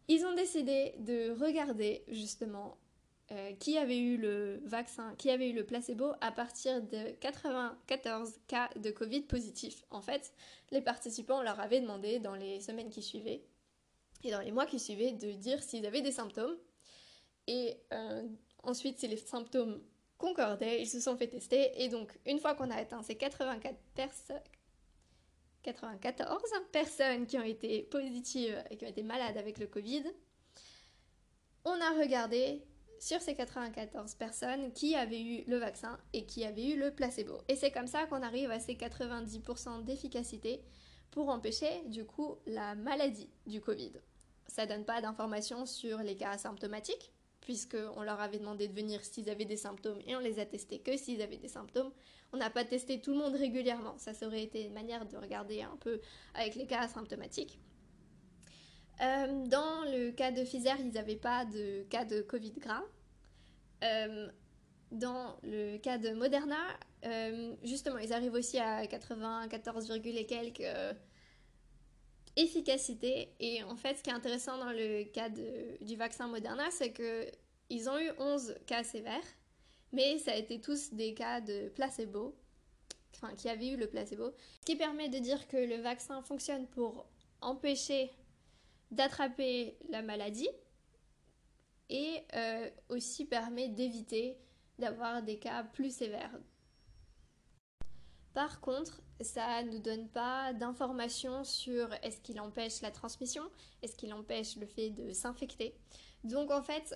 Ils 0.08 0.26
ont 0.26 0.34
décidé 0.36 0.94
de 1.00 1.32
regarder 1.32 2.06
justement 2.08 2.78
euh, 3.32 3.52
qui 3.60 3.78
avait 3.78 4.00
eu 4.00 4.18
le 4.18 4.62
vaccin, 4.64 5.14
qui 5.18 5.30
avait 5.30 5.50
eu 5.50 5.54
le 5.54 5.66
placebo 5.66 6.14
à 6.22 6.32
partir 6.32 6.82
de 6.82 7.12
94 7.20 8.36
cas 8.48 8.70
de 8.78 8.90
Covid 8.92 9.22
positifs. 9.22 9.84
En 9.90 10.02
fait, 10.02 10.32
les 10.72 10.80
participants 10.80 11.42
leur 11.42 11.60
avaient 11.60 11.82
demandé 11.82 12.20
dans 12.20 12.36
les 12.36 12.62
semaines 12.62 12.90
qui 12.90 13.02
suivaient 13.02 13.44
et 14.24 14.32
dans 14.32 14.40
les 14.40 14.52
mois 14.52 14.66
qui 14.66 14.80
suivaient 14.80 15.12
de 15.12 15.32
dire 15.32 15.62
s'ils 15.62 15.86
avaient 15.86 16.02
des 16.02 16.14
symptômes. 16.14 16.56
Et 17.48 17.78
euh, 17.94 18.28
ensuite, 18.64 19.00
si 19.00 19.08
les 19.08 19.18
symptômes 19.18 19.82
concordaient, 20.18 20.82
ils 20.82 20.88
se 20.88 21.00
sont 21.00 21.18
fait 21.18 21.28
tester. 21.28 21.72
Et 21.82 21.90
donc, 21.90 22.18
une 22.26 22.40
fois 22.40 22.56
qu'on 22.56 22.72
a 22.72 22.76
atteint 22.76 23.02
ces 23.04 23.16
84 23.16 23.76
personnes, 23.96 24.42
94 25.64 26.42
personnes 26.72 27.28
qui 27.28 27.38
ont 27.38 27.44
été 27.44 27.84
positives 27.84 28.64
et 28.70 28.78
qui 28.78 28.86
ont 28.86 28.90
été 28.90 29.04
malades 29.04 29.38
avec 29.38 29.60
le 29.60 29.68
Covid, 29.68 30.04
on 31.66 31.82
a 31.82 32.00
regardé 32.00 32.64
sur 33.00 33.22
ces 33.22 33.36
94 33.36 34.16
personnes 34.16 34.72
qui 34.74 34.96
avaient 34.96 35.22
eu 35.22 35.44
le 35.48 35.58
vaccin 35.58 36.00
et 36.14 36.26
qui 36.26 36.46
avaient 36.46 36.72
eu 36.72 36.80
le 36.80 36.92
placebo. 36.92 37.42
Et 37.48 37.56
c'est 37.56 37.72
comme 37.72 37.88
ça 37.88 38.06
qu'on 38.06 38.22
arrive 38.22 38.52
à 38.52 38.60
ces 38.60 38.74
90% 38.74 39.84
d'efficacité 39.84 40.64
pour 41.12 41.30
empêcher 41.30 41.84
du 41.86 42.06
coup 42.06 42.38
la 42.46 42.76
maladie 42.76 43.30
du 43.46 43.62
Covid. 43.62 43.94
Ça 44.48 44.66
donne 44.66 44.86
pas 44.86 45.02
d'informations 45.02 45.66
sur 45.66 46.00
les 46.00 46.16
cas 46.16 46.32
asymptomatiques, 46.32 47.12
puisqu'on 47.48 48.04
leur 48.04 48.20
avait 48.20 48.40
demandé 48.40 48.68
de 48.68 48.74
venir 48.74 49.00
s'ils 49.06 49.30
avaient 49.30 49.46
des 49.46 49.56
symptômes 49.56 50.02
et 50.06 50.18
on 50.18 50.20
les 50.20 50.38
a 50.38 50.46
testés 50.46 50.80
que 50.80 50.98
s'ils 50.98 51.22
avaient 51.22 51.38
des 51.38 51.48
symptômes. 51.48 51.94
On 52.34 52.38
n'a 52.38 52.50
pas 52.50 52.66
testé 52.66 53.00
tout 53.00 53.12
le 53.12 53.20
monde 53.20 53.36
régulièrement. 53.36 53.98
Ça, 53.98 54.12
aurait 54.28 54.44
été 54.44 54.66
une 54.66 54.74
manière 54.74 55.06
de 55.06 55.16
regarder 55.16 55.62
un 55.62 55.78
peu 55.78 56.02
avec 56.34 56.56
les 56.56 56.68
cas 56.68 56.82
asymptomatiques. 56.82 57.58
Euh, 59.00 59.46
dans 59.46 59.84
le 59.86 60.12
cas 60.12 60.32
de 60.32 60.44
Pfizer, 60.44 60.76
ils 60.82 60.92
n'avaient 60.92 61.16
pas 61.16 61.46
de 61.46 61.84
cas 61.84 62.04
de 62.04 62.20
Covid 62.22 62.52
gras. 62.58 62.84
Euh, 63.86 64.28
dans 64.92 65.38
le 65.44 65.78
cas 65.78 65.98
de 65.98 66.10
Moderna, 66.10 66.58
euh, 67.06 67.56
justement, 67.64 68.00
ils 68.00 68.12
arrivent 68.12 68.34
aussi 68.34 68.60
à 68.60 68.86
94, 68.88 69.90
et 70.04 70.26
quelques 70.26 70.68
efficacité. 72.38 73.34
Et 73.42 73.64
en 73.64 73.76
fait, 73.76 73.98
ce 73.98 74.04
qui 74.04 74.10
est 74.10 74.14
intéressant 74.14 74.58
dans 74.58 74.72
le 74.72 75.04
cas 75.12 75.30
du 75.30 75.96
vaccin 75.98 76.28
Moderna, 76.28 76.72
c'est 76.72 76.94
qu'ils 76.94 77.90
ont 77.90 78.00
eu 78.00 78.10
11 78.18 78.56
cas 78.66 78.84
sévères 78.84 79.26
mais 79.92 80.18
ça 80.20 80.32
a 80.32 80.36
été 80.36 80.60
tous 80.60 80.94
des 80.94 81.14
cas 81.14 81.42
de 81.42 81.70
placebo, 81.70 82.36
enfin 83.16 83.34
qui 83.36 83.50
avaient 83.50 83.70
eu 83.70 83.78
le 83.78 83.88
placebo, 83.88 84.32
ce 84.62 84.66
qui 84.66 84.76
permet 84.76 85.10
de 85.10 85.20
dire 85.20 85.48
que 85.48 85.58
le 85.58 85.82
vaccin 85.82 86.22
fonctionne 86.22 86.68
pour 86.68 87.08
empêcher 87.42 88.12
d'attraper 88.92 89.78
la 89.90 90.02
maladie 90.02 90.50
et 91.90 92.22
euh, 92.36 92.70
aussi 92.90 93.26
permet 93.26 93.70
d'éviter 93.70 94.38
d'avoir 94.78 95.24
des 95.24 95.40
cas 95.40 95.64
plus 95.64 95.96
sévères. 95.96 96.38
Par 98.34 98.62
contre, 98.62 99.02
ça 99.22 99.64
ne 99.64 99.78
donne 99.78 100.08
pas 100.10 100.54
d'informations 100.54 101.44
sur 101.44 101.90
est-ce 102.04 102.20
qu'il 102.22 102.40
empêche 102.40 102.82
la 102.82 102.92
transmission, 102.92 103.44
est-ce 103.82 103.96
qu'il 103.96 104.14
empêche 104.14 104.56
le 104.58 104.66
fait 104.66 104.90
de 104.90 105.12
s'infecter. 105.12 105.74
Donc 106.24 106.52
en 106.52 106.62
fait, 106.62 106.94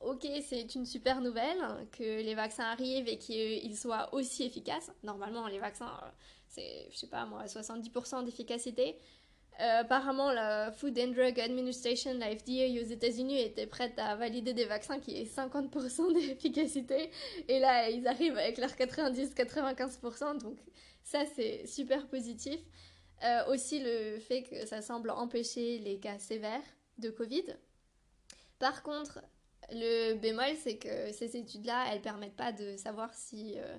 ok, 0.00 0.26
c'est 0.42 0.74
une 0.74 0.86
super 0.86 1.20
nouvelle 1.20 1.58
que 1.92 2.02
les 2.02 2.34
vaccins 2.34 2.64
arrivent 2.64 3.08
et 3.08 3.18
qu'ils 3.18 3.76
soient 3.76 4.12
aussi 4.14 4.44
efficaces. 4.44 4.90
Normalement, 5.02 5.46
les 5.48 5.58
vaccins, 5.58 5.92
c'est, 6.48 6.88
je 6.90 6.96
sais 6.96 7.08
pas 7.08 7.26
moi, 7.26 7.44
70% 7.44 8.24
d'efficacité. 8.24 8.98
Euh, 9.58 9.80
apparemment, 9.80 10.32
la 10.32 10.70
Food 10.70 10.98
and 10.98 11.12
Drug 11.12 11.40
Administration, 11.40 12.12
la 12.18 12.36
FDA 12.36 12.66
aux 12.78 12.84
États-Unis, 12.84 13.40
était 13.40 13.66
prête 13.66 13.98
à 13.98 14.14
valider 14.14 14.52
des 14.52 14.66
vaccins 14.66 14.98
qui 14.98 15.16
aient 15.16 15.24
50% 15.24 16.12
d'efficacité. 16.14 17.10
Et 17.48 17.58
là, 17.58 17.88
ils 17.88 18.06
arrivent 18.06 18.36
avec 18.36 18.58
leurs 18.58 18.72
90-95%. 18.72 20.38
Donc, 20.42 20.58
ça, 21.06 21.24
c'est 21.24 21.68
super 21.68 22.08
positif. 22.08 22.58
Euh, 23.22 23.46
aussi, 23.46 23.80
le 23.80 24.18
fait 24.18 24.42
que 24.42 24.66
ça 24.66 24.82
semble 24.82 25.10
empêcher 25.10 25.78
les 25.78 26.00
cas 26.00 26.18
sévères 26.18 26.64
de 26.98 27.10
Covid. 27.10 27.44
Par 28.58 28.82
contre, 28.82 29.22
le 29.70 30.14
bémol, 30.14 30.56
c'est 30.60 30.78
que 30.78 31.12
ces 31.12 31.36
études-là, 31.36 31.86
elles 31.92 32.02
permettent 32.02 32.34
pas 32.34 32.50
de 32.50 32.76
savoir 32.76 33.14
si 33.14 33.54
euh, 33.56 33.78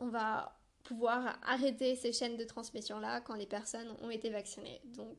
on 0.00 0.08
va 0.08 0.58
pouvoir 0.82 1.38
arrêter 1.46 1.94
ces 1.94 2.12
chaînes 2.12 2.36
de 2.36 2.42
transmission-là 2.44 3.20
quand 3.20 3.36
les 3.36 3.46
personnes 3.46 3.94
ont 4.02 4.10
été 4.10 4.30
vaccinées. 4.30 4.80
Donc 4.86 5.16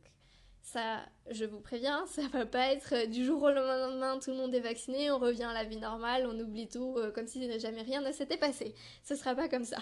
ça, 0.62 1.06
je 1.30 1.46
vous 1.46 1.62
préviens, 1.62 2.06
ça 2.08 2.28
va 2.34 2.46
pas 2.46 2.74
être 2.74 3.10
du 3.10 3.24
jour 3.24 3.42
au 3.42 3.50
lendemain, 3.50 4.20
tout 4.20 4.32
le 4.32 4.38
monde 4.38 4.54
est 4.54 4.60
vacciné, 4.60 5.10
on 5.10 5.20
revient 5.20 5.44
à 5.44 5.54
la 5.54 5.64
vie 5.64 5.78
normale, 5.78 6.28
on 6.28 6.38
oublie 6.38 6.68
tout 6.68 6.98
euh, 6.98 7.12
comme 7.12 7.28
si 7.28 7.60
jamais 7.62 7.82
rien 7.82 8.02
ne 8.02 8.12
s'était 8.12 8.36
passé. 8.36 8.76
Ce 9.06 9.16
sera 9.16 9.36
pas 9.36 9.48
comme 9.48 9.64
ça. 9.64 9.78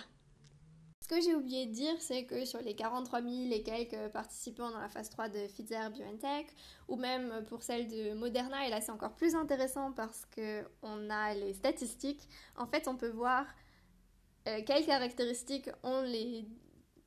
Ce 1.09 1.15
que 1.15 1.21
j'ai 1.21 1.33
oublié 1.33 1.65
de 1.65 1.71
dire, 1.71 1.95
c'est 1.97 2.25
que 2.25 2.45
sur 2.45 2.61
les 2.61 2.75
43 2.75 3.23
000 3.23 3.33
et 3.51 3.63
quelques 3.63 4.11
participants 4.11 4.69
dans 4.69 4.79
la 4.79 4.89
phase 4.89 5.09
3 5.09 5.29
de 5.29 5.47
Pfizer 5.47 5.89
BioNTech, 5.89 6.45
ou 6.87 6.97
même 6.97 7.43
pour 7.47 7.63
celle 7.63 7.87
de 7.87 8.13
Moderna, 8.13 8.67
et 8.67 8.69
là 8.69 8.79
c'est 8.79 8.91
encore 8.91 9.15
plus 9.15 9.33
intéressant 9.33 9.91
parce 9.91 10.27
qu'on 10.27 11.09
a 11.09 11.33
les 11.33 11.53
statistiques, 11.53 12.29
en 12.55 12.67
fait 12.67 12.87
on 12.87 12.95
peut 12.95 13.09
voir 13.09 13.47
euh, 14.47 14.59
quelles 14.67 14.85
caractéristiques 14.85 15.71
ont 15.81 16.03
les 16.03 16.45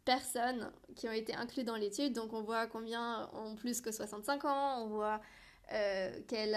personnes 0.04 0.72
qui 0.96 1.08
ont 1.08 1.12
été 1.12 1.36
incluses 1.36 1.64
dans 1.64 1.76
l'étude. 1.76 2.12
Donc 2.12 2.32
on 2.32 2.42
voit 2.42 2.66
combien 2.66 3.30
ont 3.34 3.54
plus 3.54 3.80
que 3.80 3.92
65 3.92 4.44
ans, 4.46 4.82
on 4.82 4.88
voit 4.88 5.20
euh, 5.72 6.18
quel 6.26 6.56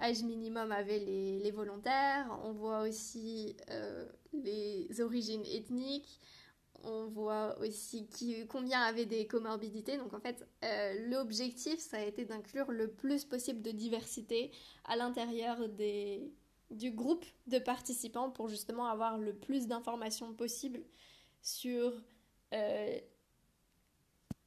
âge 0.00 0.22
minimum 0.22 0.72
avaient 0.72 0.98
les, 1.00 1.50
volontaires, 1.50 2.26
on 2.42 2.52
voit 2.52 2.80
aussi 2.80 3.54
euh, 3.70 4.08
les 4.32 4.88
origines 5.02 5.44
ethniques, 5.44 6.20
on 6.84 7.06
voit 7.06 7.58
aussi 7.60 8.06
qui, 8.06 8.46
combien 8.46 8.80
avaient 8.80 9.06
des 9.06 9.26
comorbidités. 9.26 9.96
Donc 9.96 10.14
en 10.14 10.20
fait, 10.20 10.46
euh, 10.64 11.08
l'objectif, 11.08 11.78
ça 11.78 11.98
a 11.98 12.02
été 12.02 12.24
d'inclure 12.24 12.70
le 12.70 12.88
plus 12.88 13.24
possible 13.24 13.62
de 13.62 13.70
diversité 13.70 14.50
à 14.84 14.96
l'intérieur 14.96 15.58
du 16.70 16.90
groupe 16.90 17.24
de 17.46 17.58
participants 17.58 18.30
pour 18.30 18.48
justement 18.48 18.86
avoir 18.86 19.18
le 19.18 19.34
plus 19.34 19.66
d'informations 19.66 20.32
possible 20.34 20.80
sur 21.42 21.92
euh, 22.54 22.98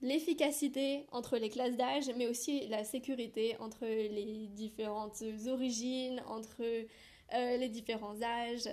l'efficacité 0.01 1.05
entre 1.11 1.37
les 1.37 1.49
classes 1.49 1.77
d'âge, 1.77 2.09
mais 2.17 2.27
aussi 2.27 2.67
la 2.67 2.83
sécurité 2.83 3.57
entre 3.59 3.85
les 3.85 4.47
différentes 4.47 5.23
origines, 5.47 6.21
entre 6.27 6.61
euh, 6.61 7.57
les 7.57 7.69
différents 7.69 8.21
âges. 8.21 8.69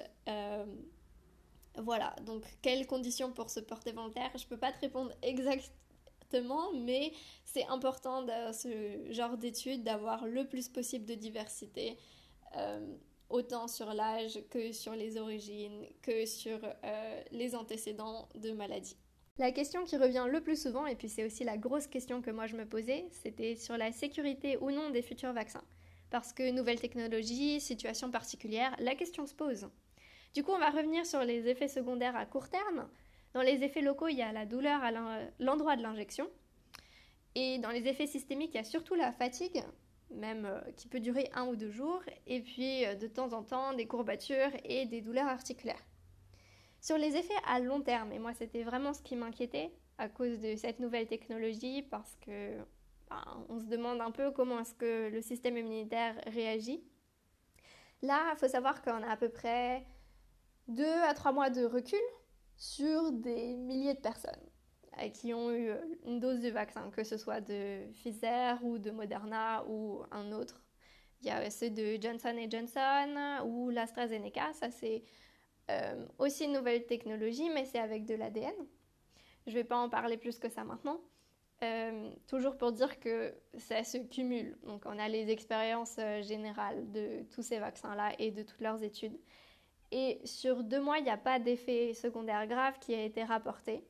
Voilà, 1.79 2.15
donc 2.25 2.43
quelles 2.63 2.87
conditions 2.87 3.33
pour 3.33 3.51
se 3.51 3.61
porter 3.61 3.93
volontaire 3.93 4.31
Je 4.37 4.47
peux 4.47 4.57
pas 4.57 4.73
te 4.73 4.81
répondre 4.81 5.13
exactement, 5.23 6.73
mais 6.73 7.13
c'est 7.45 7.67
important 7.67 8.23
dans 8.23 8.53
ce 8.53 9.11
genre 9.11 9.37
d'études 9.37 9.85
d'avoir 9.85 10.27
le 10.27 10.47
plus 10.47 10.69
possible 10.69 11.05
de 11.05 11.15
diversité, 11.15 11.99
euh, 12.57 12.97
autant 13.29 13.69
sur 13.69 13.93
l'âge 13.93 14.41
que 14.51 14.73
sur 14.73 14.93
les 14.93 15.19
origines, 15.19 15.87
que 16.01 16.25
sur 16.25 16.59
euh, 16.65 17.23
les 17.31 17.55
antécédents 17.55 18.29
de 18.35 18.53
maladie. 18.53 18.97
La 19.39 19.53
question 19.53 19.85
qui 19.85 19.99
revient 19.99 20.27
le 20.31 20.41
plus 20.41 20.61
souvent, 20.61 20.87
et 20.87 20.95
puis 20.95 21.11
c'est 21.11 21.25
aussi 21.25 21.45
la 21.45 21.59
grosse 21.59 21.87
question 21.87 22.23
que 22.23 22.31
moi 22.31 22.47
je 22.47 22.57
me 22.57 22.65
posais, 22.65 23.07
c'était 23.11 23.55
sur 23.55 23.77
la 23.77 23.93
sécurité 23.93 24.57
ou 24.63 24.71
non 24.71 24.89
des 24.89 25.03
futurs 25.03 25.35
vaccins. 25.35 25.65
Parce 26.09 26.33
que 26.33 26.51
nouvelle 26.51 26.81
technologie, 26.81 27.61
situation 27.61 28.11
particulière, 28.11 28.75
la 28.79 28.95
question 28.95 29.27
se 29.27 29.35
pose. 29.35 29.69
Du 30.35 30.43
coup, 30.43 30.53
on 30.53 30.59
va 30.59 30.71
revenir 30.71 31.07
sur 31.07 31.21
les 31.23 31.49
effets 31.49 31.69
secondaires 31.69 32.17
à 32.17 32.27
court 32.27 32.49
terme. 32.49 32.89
Dans 33.35 33.43
les 33.43 33.63
effets 33.65 33.83
locaux, 33.83 34.09
il 34.09 34.17
y 34.17 34.23
a 34.23 34.33
la 34.33 34.47
douleur 34.47 34.83
à 34.83 34.91
l'endroit 35.39 35.77
de 35.77 35.83
l'injection. 35.83 36.29
Et 37.35 37.59
dans 37.59 37.71
les 37.71 37.87
effets 37.87 38.07
systémiques, 38.07 38.53
il 38.55 38.57
y 38.57 38.61
a 38.61 38.65
surtout 38.65 38.95
la 38.95 39.13
fatigue, 39.13 39.63
même 40.11 40.47
euh, 40.47 40.61
qui 40.77 40.89
peut 40.89 41.01
durer 41.01 41.29
un 41.35 41.47
ou 41.47 41.55
deux 41.55 41.71
jours, 41.71 42.03
et 42.27 42.41
puis 42.41 42.87
euh, 42.87 42.95
de 42.95 43.07
temps 43.07 43.35
en 43.35 43.43
temps 43.43 43.75
des 43.75 43.87
courbatures 43.87 44.53
et 44.65 44.87
des 44.87 45.03
douleurs 45.03 45.27
articulaires. 45.27 45.85
Sur 46.81 46.97
les 46.97 47.15
effets 47.17 47.35
à 47.47 47.61
long 47.61 47.83
terme, 47.83 48.11
et 48.13 48.19
moi 48.19 48.33
c'était 48.33 48.63
vraiment 48.63 48.95
ce 48.95 49.03
qui 49.03 49.17
m'inquiétait 49.17 49.71
à 49.99 50.09
cause 50.09 50.39
de 50.41 50.57
cette 50.57 50.81
nouvelle 50.81 51.07
technologie, 51.07 51.83
parce 51.83 52.17
que 52.25 52.57
ben, 53.11 53.45
on 53.51 53.59
se 53.59 53.67
demande 53.67 54.01
un 54.01 54.11
peu 54.11 54.31
comment 54.31 54.61
est-ce 54.61 54.75
que 54.75 55.11
le 55.11 55.21
système 55.21 55.59
immunitaire 55.59 56.15
réagit. 56.27 56.83
Là, 58.03 58.33
il 58.33 58.39
faut 58.39 58.49
savoir 58.49 58.83
qu'on 58.83 59.03
a 59.03 59.11
à 59.11 59.17
peu 59.17 59.29
près 59.29 59.85
deux 60.69 61.03
à 61.03 61.15
trois 61.15 61.33
mois 61.33 61.51
de 61.51 61.65
recul 61.65 61.99
sur 62.57 63.13
des 63.13 63.55
milliers 63.55 63.95
de 63.95 64.01
personnes 64.01 64.51
qui 65.13 65.35
ont 65.35 65.53
eu 65.53 65.71
une 66.07 66.21
dose 66.21 66.41
de 66.41 66.49
vaccin, 66.49 66.91
que 66.91 67.05
ce 67.05 67.19
soit 67.19 67.41
de 67.41 67.87
Pfizer 67.93 68.59
ou 68.65 68.79
de 68.79 68.91
Moderna 68.91 69.65
ou 69.69 70.03
un 70.11 70.33
autre. 70.33 70.63
Il 71.21 71.27
y 71.27 71.31
a 71.31 71.51
ceux 71.51 71.71
de 71.71 71.99
Johnson 72.01 72.35
Johnson 72.51 73.43
ou 73.45 73.71
l'AstraZeneca, 73.71 74.53
ça 74.55 74.71
c'est 74.71 75.05
euh, 75.71 76.07
aussi 76.19 76.45
une 76.45 76.53
nouvelle 76.53 76.87
technologie, 76.87 77.51
mais 77.51 77.65
c'est 77.65 77.79
avec 77.79 78.07
de 78.07 78.15
l'ADN. 78.15 78.55
Je 79.47 79.53
ne 79.53 79.57
vais 79.57 79.65
pas 79.65 79.77
en 79.77 79.89
parler 79.89 80.17
plus 80.17 80.39
que 80.39 80.49
ça 80.49 80.65
maintenant. 80.65 81.01
Euh, 81.63 82.11
toujours 82.27 82.59
pour 82.59 82.73
dire 82.73 83.01
que 83.01 83.35
ça 83.59 83.83
se 83.83 83.99
cumule. 83.99 84.57
Donc 84.65 84.83
on 84.85 84.99
a 84.99 85.09
les 85.09 85.31
expériences 85.31 85.97
euh, 85.99 86.23
générales 86.23 86.91
de 86.93 87.23
tous 87.31 87.43
ces 87.43 87.59
vaccins-là 87.59 88.13
et 88.19 88.31
de 88.31 88.43
toutes 88.43 88.61
leurs 88.61 88.83
études. 88.83 89.19
Et 89.93 90.21
sur 90.25 90.65
deux 90.65 90.81
mois, 90.81 90.99
il 90.99 91.05
n'y 91.05 91.11
a 91.11 91.17
pas 91.17 91.39
d'effet 91.39 91.95
secondaire 91.95 92.47
grave 92.47 92.79
qui 92.81 92.95
a 92.95 93.03
été 93.03 93.23
rapporté. 93.25 93.85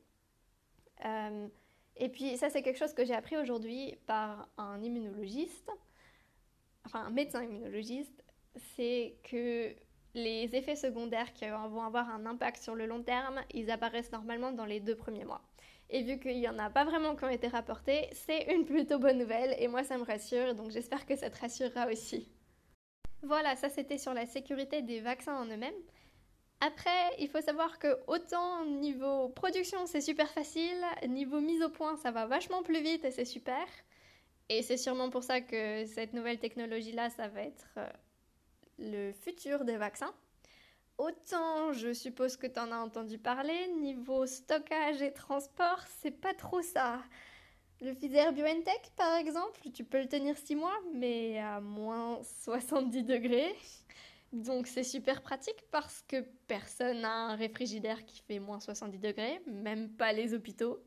et 1.96 2.08
puis 2.08 2.36
ça, 2.36 2.50
c'est 2.50 2.62
quelque 2.62 2.78
chose 2.78 2.94
que 2.94 3.04
j'ai 3.04 3.14
appris 3.14 3.36
aujourd'hui 3.36 3.96
par 4.06 4.48
un 4.58 4.82
immunologiste, 4.82 5.70
enfin 6.84 7.04
un 7.06 7.10
médecin 7.10 7.42
immunologiste, 7.42 8.24
c'est 8.56 9.16
que 9.24 9.74
les 10.14 10.54
effets 10.56 10.76
secondaires 10.76 11.32
qui 11.34 11.46
vont 11.46 11.82
avoir 11.82 12.08
un 12.10 12.24
impact 12.26 12.62
sur 12.62 12.74
le 12.74 12.86
long 12.86 13.02
terme, 13.02 13.40
ils 13.52 13.70
apparaissent 13.70 14.12
normalement 14.12 14.52
dans 14.52 14.64
les 14.64 14.80
deux 14.80 14.96
premiers 14.96 15.24
mois. 15.24 15.42
Et 15.90 16.02
vu 16.02 16.18
qu'il 16.18 16.38
n'y 16.38 16.48
en 16.48 16.58
a 16.58 16.70
pas 16.70 16.84
vraiment 16.84 17.14
qui 17.14 17.24
ont 17.24 17.28
été 17.28 17.48
rapportés, 17.48 18.08
c'est 18.12 18.52
une 18.52 18.64
plutôt 18.64 18.98
bonne 18.98 19.18
nouvelle 19.18 19.54
et 19.58 19.68
moi 19.68 19.84
ça 19.84 19.98
me 19.98 20.04
rassure, 20.04 20.54
donc 20.54 20.70
j'espère 20.70 21.06
que 21.06 21.16
ça 21.16 21.30
te 21.30 21.38
rassurera 21.38 21.86
aussi. 21.88 22.28
Voilà, 23.22 23.56
ça 23.56 23.68
c'était 23.68 23.98
sur 23.98 24.14
la 24.14 24.26
sécurité 24.26 24.82
des 24.82 25.00
vaccins 25.00 25.36
en 25.36 25.46
eux-mêmes. 25.46 25.74
Après, 26.60 27.14
il 27.18 27.28
faut 27.28 27.40
savoir 27.40 27.78
que 27.78 27.98
autant 28.06 28.64
niveau 28.64 29.28
production 29.28 29.86
c'est 29.86 30.00
super 30.00 30.30
facile, 30.30 30.82
niveau 31.08 31.40
mise 31.40 31.62
au 31.62 31.68
point 31.68 31.96
ça 31.96 32.10
va 32.10 32.26
vachement 32.26 32.62
plus 32.62 32.80
vite 32.80 33.04
et 33.04 33.10
c'est 33.10 33.24
super. 33.26 33.66
Et 34.48 34.62
c'est 34.62 34.76
sûrement 34.76 35.10
pour 35.10 35.24
ça 35.24 35.40
que 35.40 35.84
cette 35.86 36.12
nouvelle 36.12 36.38
technologie-là, 36.38 37.10
ça 37.10 37.26
va 37.28 37.42
être 37.42 37.68
euh, 37.78 37.88
le 38.78 39.12
futur 39.12 39.64
des 39.64 39.76
vaccins. 39.76 40.14
Autant 40.98 41.72
je 41.72 41.92
suppose 41.92 42.36
que 42.36 42.46
tu 42.46 42.58
en 42.58 42.72
as 42.72 42.78
entendu 42.78 43.18
parler, 43.18 43.68
niveau 43.80 44.24
stockage 44.26 45.02
et 45.02 45.12
transport, 45.12 45.82
c'est 46.00 46.10
pas 46.10 46.32
trop 46.32 46.62
ça. 46.62 47.02
Le 47.82 47.92
Pfizer 47.92 48.32
BioNTech, 48.32 48.90
par 48.96 49.16
exemple, 49.16 49.60
tu 49.74 49.84
peux 49.84 50.00
le 50.00 50.08
tenir 50.08 50.36
6 50.38 50.56
mois, 50.56 50.78
mais 50.94 51.38
à 51.38 51.60
moins 51.60 52.22
70 52.22 53.04
degrés. 53.04 53.54
Donc 54.32 54.66
c'est 54.66 54.82
super 54.82 55.22
pratique 55.22 55.62
parce 55.70 56.02
que 56.08 56.22
personne 56.48 57.02
n'a 57.02 57.12
un 57.12 57.36
réfrigérateur 57.36 58.04
qui 58.06 58.22
fait 58.22 58.38
moins 58.38 58.60
70 58.60 58.98
degrés, 58.98 59.40
même 59.46 59.90
pas 59.90 60.12
les 60.12 60.32
hôpitaux. 60.32 60.82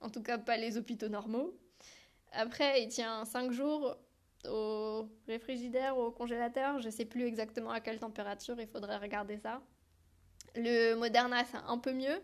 En 0.00 0.08
tout 0.08 0.22
cas, 0.22 0.38
pas 0.38 0.56
les 0.56 0.78
hôpitaux 0.78 1.08
normaux. 1.08 1.54
Après, 2.32 2.82
il 2.82 2.88
tient 2.88 3.24
5 3.26 3.52
jours 3.52 3.96
au 4.46 5.06
réfrigérateur 5.26 5.98
ou 5.98 6.02
au 6.02 6.10
congélateur. 6.10 6.80
Je 6.80 6.88
sais 6.88 7.04
plus 7.04 7.24
exactement 7.24 7.70
à 7.70 7.80
quelle 7.80 7.98
température, 7.98 8.58
il 8.58 8.68
faudrait 8.68 8.96
regarder 8.96 9.36
ça. 9.36 9.60
Le 10.54 10.94
Moderna, 10.94 11.44
c'est 11.44 11.58
un 11.58 11.78
peu 11.78 11.92
mieux. 11.92 12.22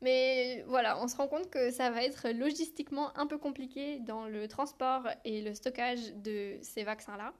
Mais 0.00 0.62
voilà, 0.68 1.02
on 1.02 1.08
se 1.08 1.16
rend 1.16 1.26
compte 1.26 1.50
que 1.50 1.70
ça 1.70 1.90
va 1.90 2.04
être 2.04 2.28
logistiquement 2.30 3.16
un 3.18 3.26
peu 3.26 3.38
compliqué 3.38 3.98
dans 4.00 4.26
le 4.26 4.46
transport 4.46 5.08
et 5.24 5.42
le 5.42 5.54
stockage 5.54 6.14
de 6.16 6.58
ces 6.62 6.84
vaccins-là. 6.84 7.34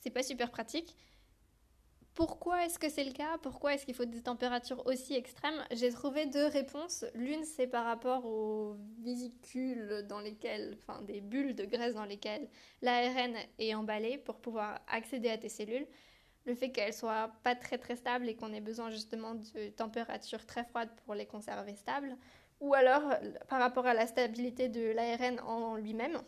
C'est 0.00 0.10
pas 0.10 0.22
super 0.22 0.50
pratique. 0.50 0.96
Pourquoi 2.14 2.64
est-ce 2.64 2.78
que 2.78 2.88
c'est 2.88 3.04
le 3.04 3.12
cas? 3.12 3.36
Pourquoi 3.42 3.74
est-ce 3.74 3.84
qu'il 3.84 3.94
faut 3.94 4.06
des 4.06 4.22
températures 4.22 4.86
aussi 4.86 5.14
extrêmes? 5.14 5.62
J'ai 5.70 5.90
trouvé 5.90 6.24
deux 6.24 6.46
réponses. 6.46 7.04
L'une, 7.14 7.44
c'est 7.44 7.66
par 7.66 7.84
rapport 7.84 8.24
aux 8.24 8.78
vésicules 9.00 10.02
dans 10.08 10.20
lesquelles, 10.20 10.78
enfin 10.80 11.02
des 11.02 11.20
bulles 11.20 11.54
de 11.54 11.66
graisse 11.66 11.94
dans 11.94 12.06
lesquelles 12.06 12.48
l'ARN 12.80 13.36
est 13.58 13.74
emballé 13.74 14.16
pour 14.16 14.40
pouvoir 14.40 14.80
accéder 14.88 15.28
à 15.28 15.36
tes 15.36 15.50
cellules. 15.50 15.86
Le 16.46 16.54
fait 16.54 16.70
qu'elles 16.70 16.94
soient 16.94 17.32
pas 17.42 17.54
très 17.54 17.76
très 17.76 17.96
stables 17.96 18.28
et 18.28 18.36
qu'on 18.36 18.52
ait 18.52 18.60
besoin 18.60 18.90
justement 18.90 19.34
de 19.34 19.68
températures 19.70 20.46
très 20.46 20.64
froides 20.64 20.90
pour 21.04 21.14
les 21.14 21.26
conserver 21.26 21.74
stables. 21.74 22.16
Ou 22.60 22.72
alors 22.74 23.02
par 23.48 23.60
rapport 23.60 23.86
à 23.86 23.94
la 23.94 24.06
stabilité 24.06 24.68
de 24.68 24.92
l'ARN 24.92 25.40
en 25.40 25.76
lui-même. 25.76 26.18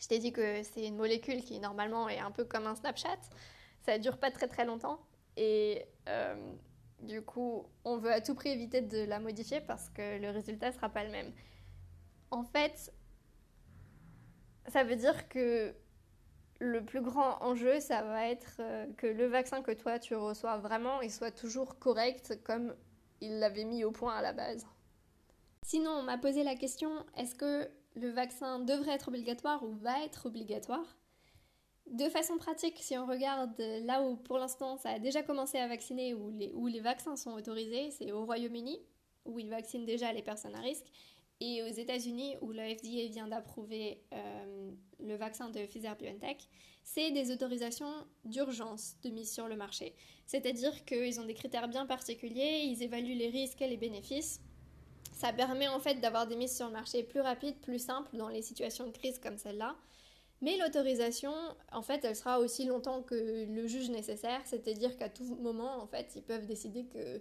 Je 0.00 0.08
t'ai 0.08 0.18
dit 0.18 0.32
que 0.32 0.62
c'est 0.62 0.86
une 0.86 0.96
molécule 0.96 1.42
qui 1.42 1.58
normalement 1.60 2.08
est 2.08 2.18
un 2.18 2.30
peu 2.30 2.44
comme 2.44 2.66
un 2.66 2.74
Snapchat 2.74 3.18
ça 3.82 3.98
dure 3.98 4.18
pas 4.18 4.30
très 4.30 4.48
très 4.48 4.64
longtemps. 4.64 5.00
Et 5.36 5.84
euh, 6.08 6.52
du 7.00 7.22
coup, 7.22 7.66
on 7.84 7.98
veut 7.98 8.12
à 8.12 8.20
tout 8.20 8.34
prix 8.34 8.50
éviter 8.50 8.80
de 8.80 9.04
la 9.04 9.18
modifier 9.20 9.60
parce 9.60 9.88
que 9.90 10.20
le 10.20 10.30
résultat 10.30 10.72
sera 10.72 10.88
pas 10.88 11.04
le 11.04 11.10
même. 11.10 11.32
En 12.30 12.44
fait, 12.44 12.92
ça 14.68 14.84
veut 14.84 14.96
dire 14.96 15.28
que 15.28 15.74
le 16.62 16.84
plus 16.84 17.00
grand 17.00 17.42
enjeu, 17.42 17.80
ça 17.80 18.02
va 18.02 18.28
être 18.28 18.56
euh, 18.60 18.86
que 18.96 19.08
le 19.08 19.26
vaccin 19.26 19.62
que 19.62 19.72
toi 19.72 19.98
tu 19.98 20.14
reçois 20.14 20.58
vraiment, 20.58 21.00
il 21.00 21.10
soit 21.10 21.32
toujours 21.32 21.78
correct 21.80 22.40
comme 22.44 22.74
il 23.20 23.40
l'avait 23.40 23.64
mis 23.64 23.82
au 23.82 23.90
point 23.90 24.14
à 24.14 24.22
la 24.22 24.32
base. 24.32 24.64
Sinon, 25.64 25.90
on 25.90 26.02
m'a 26.02 26.18
posé 26.18 26.44
la 26.44 26.54
question, 26.54 26.90
est-ce 27.16 27.34
que 27.34 27.68
le 27.96 28.10
vaccin 28.10 28.60
devrait 28.60 28.92
être 28.92 29.08
obligatoire 29.08 29.64
ou 29.64 29.72
va 29.72 30.04
être 30.04 30.26
obligatoire? 30.26 30.96
De 31.90 32.08
façon 32.08 32.38
pratique, 32.38 32.78
si 32.78 32.96
on 32.96 33.06
regarde 33.06 33.58
là 33.58 34.02
où 34.02 34.16
pour 34.16 34.38
l'instant 34.38 34.76
ça 34.76 34.90
a 34.90 34.98
déjà 35.00 35.24
commencé 35.24 35.58
à 35.58 35.66
vacciner, 35.66 36.14
où 36.14 36.30
les, 36.30 36.52
où 36.54 36.68
les 36.68 36.80
vaccins 36.80 37.16
sont 37.16 37.32
autorisés, 37.32 37.90
c'est 37.90 38.12
au 38.12 38.24
Royaume-Uni, 38.24 38.80
où 39.24 39.40
ils 39.40 39.50
vaccinent 39.50 39.84
déjà 39.84 40.12
les 40.12 40.22
personnes 40.22 40.54
à 40.54 40.60
risque, 40.60 40.86
et 41.42 41.62
aux 41.64 41.74
États-Unis, 41.74 42.36
où 42.40 42.52
la 42.52 42.68
FDA 42.68 43.08
vient 43.10 43.26
d'approuver 43.26 44.00
euh, 44.12 44.70
le 45.00 45.16
vaccin 45.16 45.50
de 45.50 45.66
Pfizer-BioNTech, 45.66 46.48
c'est 46.84 47.10
des 47.10 47.32
autorisations 47.32 47.92
d'urgence 48.24 48.94
de 49.02 49.10
mise 49.10 49.32
sur 49.32 49.48
le 49.48 49.56
marché. 49.56 49.96
C'est-à-dire 50.24 50.84
qu'ils 50.84 51.18
ont 51.20 51.24
des 51.24 51.34
critères 51.34 51.66
bien 51.66 51.84
particuliers, 51.84 52.62
ils 52.66 52.80
évaluent 52.84 53.16
les 53.16 53.28
risques 53.28 53.60
et 53.60 53.66
les 53.66 53.76
bénéfices. 53.76 54.40
Ça 55.12 55.32
permet 55.32 55.66
en 55.66 55.80
fait 55.80 55.96
d'avoir 55.96 56.28
des 56.28 56.36
mises 56.36 56.56
sur 56.56 56.66
le 56.66 56.72
marché 56.72 57.02
plus 57.02 57.20
rapides, 57.20 57.58
plus 57.60 57.80
simples 57.80 58.16
dans 58.16 58.28
les 58.28 58.42
situations 58.42 58.86
de 58.86 58.92
crise 58.92 59.18
comme 59.18 59.36
celle-là. 59.36 59.76
Mais 60.42 60.56
l'autorisation, 60.58 61.34
en 61.72 61.82
fait, 61.82 62.04
elle 62.04 62.16
sera 62.16 62.38
aussi 62.38 62.66
longtemps 62.66 63.02
que 63.02 63.46
le 63.48 63.66
juge 63.66 63.90
nécessaire, 63.90 64.42
c'est-à-dire 64.44 64.96
qu'à 64.96 65.08
tout 65.08 65.36
moment, 65.40 65.82
en 65.82 65.88
fait, 65.88 66.12
ils 66.14 66.22
peuvent 66.22 66.46
décider 66.46 66.84
que 66.84 67.20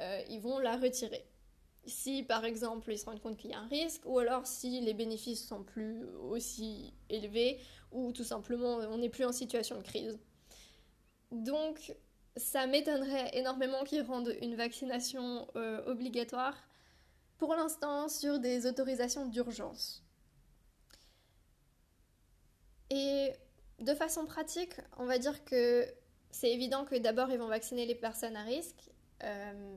euh, 0.00 0.38
vont 0.40 0.58
la 0.58 0.76
retirer. 0.76 1.24
Si, 1.88 2.22
par 2.22 2.44
exemple, 2.44 2.92
ils 2.92 2.98
se 2.98 3.06
rendent 3.06 3.20
compte 3.20 3.36
qu'il 3.36 3.50
y 3.50 3.54
a 3.54 3.60
un 3.60 3.66
risque, 3.68 4.02
ou 4.04 4.18
alors 4.18 4.46
si 4.46 4.80
les 4.80 4.94
bénéfices 4.94 5.46
sont 5.46 5.62
plus 5.62 6.04
aussi 6.30 6.92
élevés, 7.08 7.58
ou 7.92 8.12
tout 8.12 8.24
simplement 8.24 8.76
on 8.76 8.98
n'est 8.98 9.08
plus 9.08 9.24
en 9.24 9.32
situation 9.32 9.78
de 9.78 9.82
crise. 9.82 10.18
Donc, 11.32 11.94
ça 12.36 12.66
m'étonnerait 12.66 13.30
énormément 13.32 13.84
qu'ils 13.84 14.02
rendent 14.02 14.34
une 14.40 14.54
vaccination 14.54 15.48
euh, 15.56 15.84
obligatoire 15.86 16.56
pour 17.38 17.54
l'instant 17.54 18.08
sur 18.08 18.38
des 18.38 18.66
autorisations 18.66 19.26
d'urgence. 19.26 20.04
Et 22.90 23.32
de 23.80 23.94
façon 23.94 24.26
pratique, 24.26 24.74
on 24.98 25.06
va 25.06 25.18
dire 25.18 25.44
que 25.44 25.86
c'est 26.30 26.50
évident 26.50 26.84
que 26.84 26.96
d'abord 26.96 27.30
ils 27.30 27.38
vont 27.38 27.48
vacciner 27.48 27.86
les 27.86 27.94
personnes 27.94 28.36
à 28.36 28.42
risque, 28.42 28.90
euh, 29.22 29.76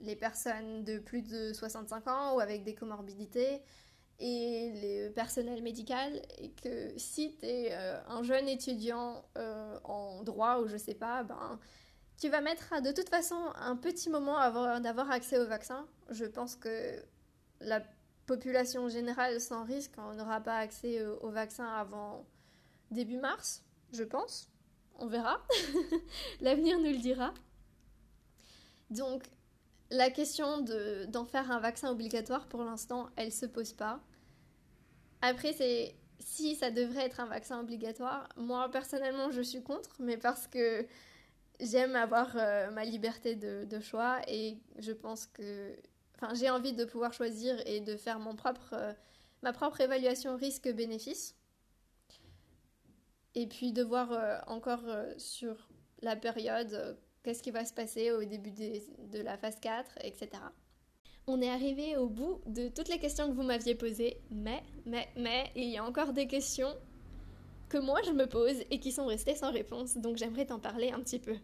les 0.00 0.16
personnes 0.16 0.84
de 0.84 0.98
plus 0.98 1.22
de 1.22 1.52
65 1.52 2.08
ans 2.08 2.34
ou 2.34 2.40
avec 2.40 2.64
des 2.64 2.74
comorbidités 2.74 3.62
et 4.18 4.72
le 5.06 5.10
personnel 5.10 5.62
médical 5.62 6.22
et 6.38 6.50
que 6.50 6.92
si 6.96 7.36
tu 7.36 7.46
es 7.46 7.72
euh, 7.72 8.00
un 8.08 8.22
jeune 8.22 8.48
étudiant 8.48 9.24
euh, 9.36 9.78
en 9.84 10.22
droit 10.22 10.60
ou 10.60 10.68
je 10.68 10.76
sais 10.76 10.94
pas, 10.94 11.22
ben 11.22 11.58
Tu 12.18 12.28
vas 12.28 12.40
mettre 12.40 12.80
de 12.80 12.92
toute 12.92 13.10
façon 13.10 13.36
un 13.56 13.76
petit 13.76 14.08
moment 14.08 14.38
avant 14.38 14.80
d'avoir 14.80 15.10
accès 15.10 15.38
au 15.38 15.46
vaccin. 15.46 15.86
Je 16.10 16.24
pense 16.24 16.56
que 16.56 17.02
la 17.60 17.82
population 18.26 18.88
générale 18.88 19.40
sans 19.40 19.64
risque, 19.64 19.96
n'aura 19.96 20.40
pas 20.40 20.56
accès 20.56 21.04
au 21.04 21.30
vaccin 21.30 21.66
avant 21.66 22.26
début 22.90 23.18
mars, 23.18 23.64
je 23.92 24.02
pense. 24.02 24.50
On 24.98 25.06
verra. 25.06 25.42
L'avenir 26.40 26.78
nous 26.78 26.90
le 26.90 26.98
dira. 26.98 27.32
Donc, 28.90 29.24
la 29.90 30.10
question 30.10 30.64
d'en 31.08 31.24
faire 31.24 31.50
un 31.50 31.60
vaccin 31.60 31.90
obligatoire, 31.90 32.46
pour 32.48 32.64
l'instant, 32.64 33.08
elle 33.16 33.26
ne 33.26 33.32
se 33.32 33.46
pose 33.46 33.72
pas. 33.72 34.00
Après, 35.22 35.52
c'est 35.52 35.94
si 36.18 36.56
ça 36.56 36.70
devrait 36.70 37.06
être 37.06 37.20
un 37.20 37.26
vaccin 37.26 37.60
obligatoire. 37.60 38.28
Moi, 38.36 38.68
personnellement, 38.70 39.30
je 39.30 39.42
suis 39.42 39.62
contre, 39.62 39.94
mais 40.00 40.16
parce 40.16 40.46
que 40.46 40.86
j'aime 41.60 41.96
avoir 41.96 42.36
euh, 42.36 42.70
ma 42.70 42.84
liberté 42.84 43.34
de, 43.36 43.80
choix 43.80 44.20
et 44.28 44.58
je 44.78 44.92
pense 44.92 45.26
que. 45.26 45.74
Enfin, 46.16 46.34
j'ai 46.34 46.48
envie 46.48 46.72
de 46.72 46.84
pouvoir 46.84 47.12
choisir 47.12 47.60
et 47.66 47.80
de 47.80 47.96
faire 47.96 48.18
mon 48.18 48.34
propre, 48.34 48.72
euh, 48.72 48.92
ma 49.42 49.52
propre 49.52 49.80
évaluation 49.82 50.36
risque-bénéfice. 50.36 51.36
Et 53.34 53.46
puis 53.46 53.72
de 53.72 53.82
voir 53.82 54.12
euh, 54.12 54.38
encore 54.46 54.84
sur 55.18 55.68
la 56.00 56.16
période 56.16 56.98
qu'est-ce 57.26 57.42
qui 57.42 57.50
va 57.50 57.64
se 57.64 57.74
passer 57.74 58.12
au 58.12 58.22
début 58.22 58.52
de 58.52 59.18
la 59.18 59.36
phase 59.36 59.58
4, 59.58 59.98
etc. 60.02 60.28
On 61.26 61.42
est 61.42 61.50
arrivé 61.50 61.96
au 61.96 62.08
bout 62.08 62.40
de 62.46 62.68
toutes 62.68 62.88
les 62.88 63.00
questions 63.00 63.28
que 63.28 63.32
vous 63.32 63.42
m'aviez 63.42 63.74
posées, 63.74 64.20
mais, 64.30 64.62
mais, 64.84 65.08
mais, 65.16 65.50
il 65.56 65.68
y 65.68 65.76
a 65.76 65.84
encore 65.84 66.12
des 66.12 66.28
questions 66.28 66.72
que 67.68 67.78
moi 67.78 68.00
je 68.06 68.12
me 68.12 68.28
pose 68.28 68.62
et 68.70 68.78
qui 68.78 68.92
sont 68.92 69.06
restées 69.06 69.34
sans 69.34 69.50
réponse, 69.50 69.96
donc 69.96 70.18
j'aimerais 70.18 70.46
t'en 70.46 70.60
parler 70.60 70.92
un 70.92 71.00
petit 71.00 71.18
peu. 71.18 71.34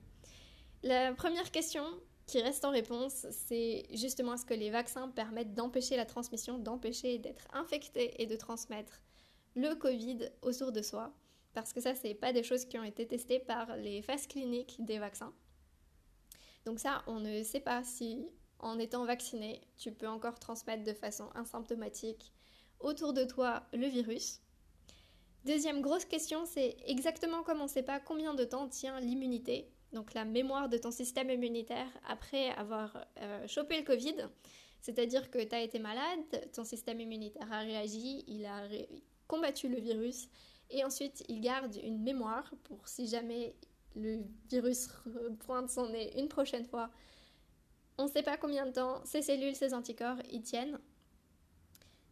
La 0.85 1.13
première 1.15 1.51
question 1.51 1.83
qui 2.27 2.41
reste 2.41 2.65
en 2.65 2.71
réponse, 2.71 3.27
c'est 3.33 3.85
justement 3.93 4.35
est-ce 4.35 4.47
que 4.47 4.55
les 4.55 4.71
vaccins 4.71 5.09
permettent 5.09 5.55
d'empêcher 5.55 5.97
la 5.97 6.07
transmission, 6.07 6.61
d'empêcher 6.61 7.19
d'être 7.19 7.49
infecté 7.53 8.23
et 8.23 8.27
de 8.27 8.37
transmettre 8.37 9.03
le 9.57 9.75
Covid 9.75 10.31
autour 10.43 10.71
de 10.71 10.81
soi? 10.81 11.13
Parce 11.55 11.73
que 11.73 11.81
ça, 11.81 11.97
c'est 11.97 12.15
pas 12.15 12.33
des 12.33 12.45
choses 12.45 12.67
qui 12.67 12.79
ont 12.79 12.85
été 12.85 13.05
testées 13.05 13.41
par 13.41 13.77
les 13.77 14.01
phases 14.01 14.29
cliniques 14.29 14.77
des 14.79 15.01
vaccins. 15.01 15.35
Donc 16.65 16.79
ça, 16.79 17.03
on 17.07 17.21
ne 17.21 17.43
sait 17.43 17.61
pas 17.61 17.83
si 17.85 18.27
en 18.59 18.79
étant 18.79 19.05
vacciné, 19.05 19.61
tu 19.77 19.93
peux 19.93 20.09
encore 20.09 20.39
transmettre 20.39 20.85
de 20.85 20.93
façon 20.93 21.29
asymptomatique 21.35 22.33
autour 22.81 23.13
de 23.13 23.25
toi 23.25 23.65
le 23.73 23.87
virus. 23.87 24.41
Deuxième 25.45 25.81
grosse 25.81 26.05
question, 26.05 26.47
c'est 26.47 26.77
exactement 26.87 27.43
comme 27.43 27.61
on 27.61 27.65
ne 27.65 27.69
sait 27.69 27.83
pas 27.83 27.99
combien 27.99 28.35
de 28.35 28.45
temps 28.45 28.69
tient 28.69 29.01
l'immunité, 29.01 29.69
donc 29.93 30.15
la 30.15 30.25
mémoire 30.25 30.69
de 30.69 30.79
ton 30.79 30.93
système 30.93 31.31
immunitaire 31.31 31.89
après 32.07 32.51
avoir 32.51 33.05
euh, 33.19 33.47
chopé 33.49 33.79
le 33.79 33.85
Covid. 33.85 34.15
C'est-à-dire 34.81 35.31
que 35.31 35.43
tu 35.43 35.55
as 35.55 35.61
été 35.61 35.81
malade, 35.81 36.51
ton 36.53 36.65
système 36.65 37.01
immunitaire 37.01 37.53
a 37.53 37.61
réagi, 37.61 38.25
il 38.29 38.47
a 38.47 38.63
combattu 39.27 39.69
le 39.69 39.81
virus 39.81 40.29
et 40.71 40.85
ensuite 40.85 41.25
il 41.29 41.41
garde 41.41 41.77
une 41.83 42.03
mémoire 42.03 42.53
pour 42.65 42.87
si 42.89 43.07
jamais 43.07 43.55
le 43.97 44.21
virus 44.49 44.89
pointe 45.41 45.71
son 45.71 45.89
nez 45.89 46.19
une 46.19 46.29
prochaine 46.29 46.65
fois. 46.65 46.91
On 47.99 48.05
ne 48.05 48.11
sait 48.11 48.23
pas 48.23 48.37
combien 48.37 48.67
de 48.67 48.73
temps 48.73 49.03
ces 49.05 49.23
cellules, 49.23 49.55
ces 49.55 49.75
anticorps 49.75 50.19
y 50.31 50.43
tiennent. 50.43 50.79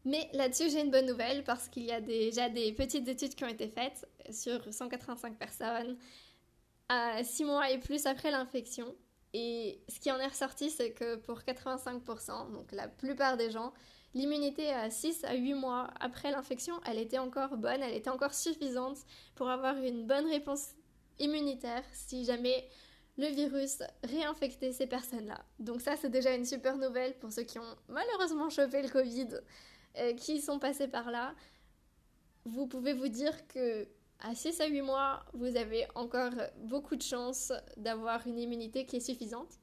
Mais 0.04 0.30
là-dessus, 0.32 0.70
j'ai 0.70 0.80
une 0.80 0.90
bonne 0.90 1.06
nouvelle 1.06 1.44
parce 1.44 1.68
qu'il 1.68 1.84
y 1.84 1.92
a 1.92 2.00
déjà 2.00 2.48
des 2.48 2.72
petites 2.72 3.06
études 3.06 3.34
qui 3.34 3.44
ont 3.44 3.48
été 3.48 3.68
faites 3.68 4.08
sur 4.30 4.72
185 4.72 5.36
personnes 5.38 5.98
à 6.88 7.22
6 7.22 7.44
mois 7.44 7.70
et 7.70 7.78
plus 7.78 8.06
après 8.06 8.30
l'infection. 8.30 8.94
Et 9.32 9.82
ce 9.88 10.00
qui 10.00 10.10
en 10.10 10.18
est 10.18 10.26
ressorti, 10.26 10.70
c'est 10.70 10.92
que 10.92 11.16
pour 11.16 11.40
85%, 11.40 12.52
donc 12.52 12.72
la 12.72 12.88
plupart 12.88 13.36
des 13.36 13.50
gens, 13.50 13.72
l'immunité 14.14 14.72
à 14.72 14.90
6 14.90 15.24
à 15.24 15.34
8 15.34 15.54
mois 15.54 15.90
après 16.00 16.30
l'infection, 16.32 16.74
elle 16.86 16.98
était 16.98 17.18
encore 17.18 17.56
bonne, 17.56 17.82
elle 17.82 17.94
était 17.94 18.10
encore 18.10 18.34
suffisante 18.34 18.98
pour 19.34 19.48
avoir 19.48 19.76
une 19.76 20.06
bonne 20.06 20.26
réponse 20.26 20.70
immunitaire 21.20 21.84
si 21.92 22.24
jamais 22.24 22.68
le 23.18 23.26
virus 23.26 23.82
réinfectait 24.02 24.72
ces 24.72 24.86
personnes-là. 24.86 25.44
Donc 25.58 25.80
ça, 25.80 25.96
c'est 25.96 26.08
déjà 26.08 26.34
une 26.34 26.44
super 26.44 26.76
nouvelle 26.76 27.14
pour 27.18 27.32
ceux 27.32 27.42
qui 27.42 27.58
ont 27.58 27.76
malheureusement 27.88 28.48
chopé 28.48 28.82
le 28.82 28.88
Covid, 28.88 29.28
euh, 29.98 30.14
qui 30.14 30.40
sont 30.40 30.58
passés 30.58 30.88
par 30.88 31.10
là. 31.10 31.34
Vous 32.44 32.66
pouvez 32.66 32.94
vous 32.94 33.08
dire 33.08 33.46
que 33.48 33.86
à 34.20 34.34
6 34.34 34.60
à 34.60 34.66
8 34.66 34.82
mois, 34.82 35.24
vous 35.32 35.56
avez 35.56 35.86
encore 35.94 36.32
beaucoup 36.58 36.96
de 36.96 37.02
chances 37.02 37.52
d'avoir 37.76 38.26
une 38.26 38.38
immunité 38.38 38.84
qui 38.86 38.96
est 38.96 39.00
suffisante. 39.00 39.58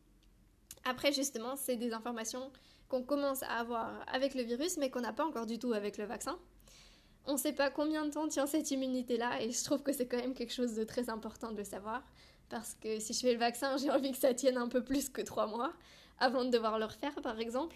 Après, 0.83 1.11
justement, 1.11 1.55
c'est 1.55 1.75
des 1.75 1.93
informations 1.93 2.51
qu'on 2.87 3.03
commence 3.03 3.43
à 3.43 3.59
avoir 3.59 4.03
avec 4.07 4.33
le 4.33 4.43
virus, 4.43 4.77
mais 4.77 4.89
qu'on 4.89 5.01
n'a 5.01 5.13
pas 5.13 5.25
encore 5.25 5.45
du 5.45 5.59
tout 5.59 5.73
avec 5.73 5.97
le 5.97 6.05
vaccin. 6.05 6.39
On 7.27 7.33
ne 7.33 7.37
sait 7.37 7.53
pas 7.53 7.69
combien 7.69 8.05
de 8.05 8.11
temps 8.11 8.27
tient 8.27 8.47
cette 8.47 8.71
immunité-là, 8.71 9.41
et 9.41 9.51
je 9.51 9.63
trouve 9.63 9.83
que 9.83 9.91
c'est 9.91 10.07
quand 10.07 10.17
même 10.17 10.33
quelque 10.33 10.53
chose 10.53 10.75
de 10.75 10.85
très 10.85 11.09
important 11.09 11.51
de 11.51 11.57
le 11.57 11.65
savoir, 11.65 12.03
parce 12.47 12.73
que 12.75 12.99
si 12.99 13.13
je 13.13 13.19
fais 13.19 13.33
le 13.33 13.39
vaccin, 13.39 13.75
j'ai 13.75 13.91
envie 13.91 14.13
que 14.13 14.17
ça 14.17 14.33
tienne 14.33 14.57
un 14.57 14.69
peu 14.69 14.81
plus 14.81 15.09
que 15.09 15.21
trois 15.21 15.45
mois, 15.45 15.73
avant 16.19 16.45
de 16.45 16.49
devoir 16.49 16.79
le 16.79 16.85
refaire, 16.85 17.21
par 17.21 17.37
exemple. 17.39 17.75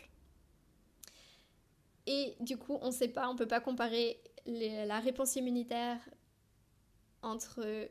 Et 2.07 2.35
du 2.39 2.57
coup, 2.57 2.79
on 2.81 2.87
ne 2.87 2.91
sait 2.91 3.09
pas, 3.09 3.29
on 3.29 3.33
ne 3.33 3.37
peut 3.37 3.47
pas 3.47 3.59
comparer 3.59 4.23
la 4.45 4.99
réponse 4.99 5.35
immunitaire 5.35 5.99
entre 7.21 7.89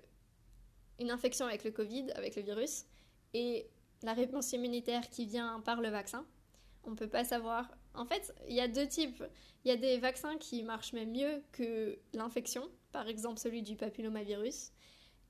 une 0.98 1.10
infection 1.10 1.46
avec 1.46 1.62
le 1.62 1.70
Covid, 1.70 2.10
avec 2.12 2.36
le 2.36 2.42
virus, 2.42 2.86
et 3.34 3.68
la 4.02 4.14
réponse 4.14 4.52
immunitaire 4.52 5.10
qui 5.10 5.26
vient 5.26 5.60
par 5.60 5.82
le 5.82 5.90
vaccin. 5.90 6.24
On 6.84 6.92
ne 6.92 6.96
peut 6.96 7.08
pas 7.08 7.22
savoir 7.22 7.70
en 7.94 8.06
fait, 8.06 8.32
il 8.48 8.54
y 8.54 8.60
a 8.60 8.68
deux 8.68 8.86
types. 8.86 9.22
Il 9.64 9.68
y 9.68 9.72
a 9.72 9.76
des 9.76 9.98
vaccins 9.98 10.36
qui 10.38 10.62
marchent 10.62 10.92
même 10.92 11.10
mieux 11.10 11.42
que 11.52 11.98
l'infection, 12.14 12.68
par 12.92 13.08
exemple 13.08 13.38
celui 13.38 13.62
du 13.62 13.76
papillomavirus. 13.76 14.72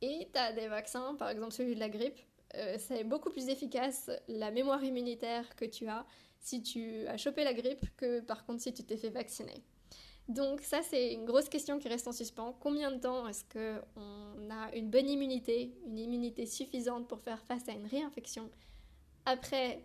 Et 0.02 0.28
tu 0.32 0.38
as 0.38 0.52
des 0.52 0.68
vaccins, 0.68 1.14
par 1.16 1.30
exemple 1.30 1.52
celui 1.52 1.74
de 1.74 1.80
la 1.80 1.88
grippe. 1.88 2.18
Euh, 2.56 2.76
c'est 2.78 3.04
beaucoup 3.04 3.30
plus 3.30 3.48
efficace 3.48 4.10
la 4.28 4.50
mémoire 4.50 4.82
immunitaire 4.82 5.54
que 5.56 5.64
tu 5.64 5.86
as 5.86 6.04
si 6.40 6.62
tu 6.62 7.06
as 7.06 7.16
chopé 7.16 7.44
la 7.44 7.54
grippe 7.54 7.84
que 7.96 8.20
par 8.20 8.44
contre 8.44 8.62
si 8.62 8.72
tu 8.72 8.82
t'es 8.82 8.96
fait 8.96 9.10
vacciner. 9.10 9.62
Donc 10.28 10.62
ça 10.62 10.82
c'est 10.82 11.12
une 11.12 11.26
grosse 11.26 11.48
question 11.48 11.78
qui 11.78 11.88
reste 11.88 12.08
en 12.08 12.12
suspens. 12.12 12.56
Combien 12.60 12.90
de 12.90 12.98
temps 12.98 13.28
est-ce 13.28 13.44
qu'on 13.44 14.50
a 14.50 14.74
une 14.74 14.90
bonne 14.90 15.08
immunité, 15.08 15.74
une 15.86 15.98
immunité 15.98 16.46
suffisante 16.46 17.08
pour 17.08 17.20
faire 17.20 17.42
face 17.44 17.68
à 17.68 17.72
une 17.72 17.86
réinfection 17.86 18.50
après 19.26 19.84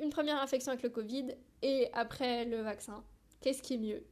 une 0.00 0.10
première 0.10 0.40
infection 0.40 0.72
avec 0.72 0.82
le 0.82 0.90
Covid 0.90 1.36
et 1.62 1.88
après 1.92 2.44
le 2.44 2.60
vaccin. 2.60 3.02
Qu'est-ce 3.40 3.62
qui 3.62 3.74
est 3.74 3.78
mieux? 3.78 4.04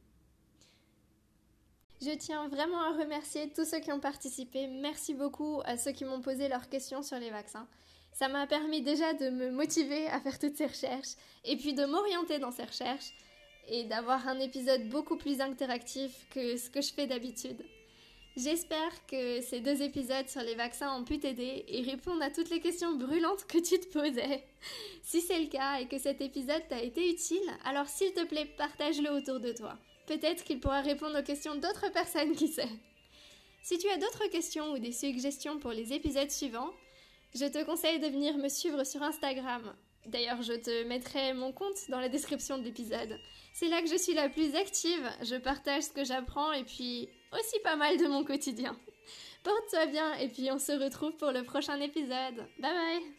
Je 2.01 2.11
tiens 2.17 2.47
vraiment 2.47 2.81
à 2.81 2.97
remercier 2.97 3.51
tous 3.53 3.65
ceux 3.65 3.79
qui 3.79 3.91
ont 3.91 3.99
participé. 3.99 4.67
Merci 4.67 5.13
beaucoup 5.13 5.61
à 5.65 5.77
ceux 5.77 5.91
qui 5.91 6.03
m'ont 6.03 6.21
posé 6.21 6.47
leurs 6.47 6.67
questions 6.67 7.03
sur 7.03 7.19
les 7.19 7.29
vaccins. 7.29 7.67
Ça 8.11 8.27
m'a 8.27 8.47
permis 8.47 8.81
déjà 8.81 9.13
de 9.13 9.29
me 9.29 9.51
motiver 9.51 10.07
à 10.07 10.19
faire 10.19 10.39
toutes 10.39 10.57
ces 10.57 10.65
recherches 10.65 11.15
et 11.45 11.55
puis 11.57 11.73
de 11.73 11.85
m'orienter 11.85 12.39
dans 12.39 12.51
ces 12.51 12.63
recherches 12.63 13.11
et 13.67 13.83
d'avoir 13.83 14.27
un 14.27 14.39
épisode 14.39 14.89
beaucoup 14.89 15.15
plus 15.15 15.41
interactif 15.41 16.27
que 16.29 16.57
ce 16.57 16.69
que 16.69 16.81
je 16.81 16.91
fais 16.91 17.07
d'habitude. 17.07 17.63
J'espère 18.37 19.05
que 19.07 19.41
ces 19.41 19.59
deux 19.59 19.81
épisodes 19.81 20.29
sur 20.29 20.41
les 20.41 20.55
vaccins 20.55 20.97
ont 20.97 21.03
pu 21.03 21.19
t'aider 21.19 21.65
et 21.67 21.81
répondre 21.81 22.23
à 22.23 22.29
toutes 22.29 22.49
les 22.49 22.61
questions 22.61 22.95
brûlantes 22.95 23.45
que 23.45 23.57
tu 23.57 23.77
te 23.77 23.87
posais. 23.87 24.45
Si 25.03 25.19
c'est 25.19 25.39
le 25.39 25.47
cas 25.47 25.79
et 25.79 25.87
que 25.87 25.97
cet 25.97 26.21
épisode 26.21 26.65
t'a 26.69 26.81
été 26.81 27.09
utile, 27.09 27.39
alors 27.65 27.87
s'il 27.87 28.13
te 28.13 28.23
plaît, 28.25 28.45
partage-le 28.57 29.09
autour 29.11 29.41
de 29.41 29.51
toi. 29.51 29.77
Peut-être 30.07 30.45
qu'il 30.45 30.61
pourra 30.61 30.81
répondre 30.81 31.19
aux 31.19 31.23
questions 31.23 31.55
d'autres 31.55 31.91
personnes, 31.91 32.31
qui 32.33 32.47
sait. 32.47 32.69
Si 33.63 33.77
tu 33.77 33.89
as 33.89 33.97
d'autres 33.97 34.29
questions 34.29 34.71
ou 34.71 34.79
des 34.79 34.93
suggestions 34.93 35.59
pour 35.59 35.71
les 35.71 35.91
épisodes 35.91 36.31
suivants, 36.31 36.71
je 37.35 37.45
te 37.45 37.63
conseille 37.65 37.99
de 37.99 38.07
venir 38.07 38.37
me 38.37 38.47
suivre 38.47 38.85
sur 38.85 39.03
Instagram. 39.03 39.75
D'ailleurs, 40.05 40.41
je 40.41 40.53
te 40.53 40.83
mettrai 40.85 41.33
mon 41.33 41.51
compte 41.51 41.89
dans 41.89 41.99
la 41.99 42.09
description 42.09 42.57
de 42.57 42.63
l'épisode. 42.63 43.19
C'est 43.53 43.67
là 43.67 43.81
que 43.81 43.89
je 43.89 43.97
suis 43.97 44.13
la 44.13 44.29
plus 44.29 44.55
active, 44.55 45.09
je 45.21 45.35
partage 45.35 45.83
ce 45.83 45.91
que 45.91 46.05
j'apprends 46.05 46.53
et 46.53 46.63
puis 46.63 47.09
aussi 47.33 47.59
pas 47.63 47.75
mal 47.75 47.97
de 47.97 48.07
mon 48.07 48.23
quotidien. 48.23 48.75
Porte-toi 49.43 49.87
bien 49.87 50.13
et 50.15 50.27
puis 50.27 50.51
on 50.51 50.59
se 50.59 50.71
retrouve 50.71 51.15
pour 51.17 51.31
le 51.31 51.43
prochain 51.43 51.79
épisode. 51.79 52.45
Bye 52.59 52.73
bye 52.73 53.13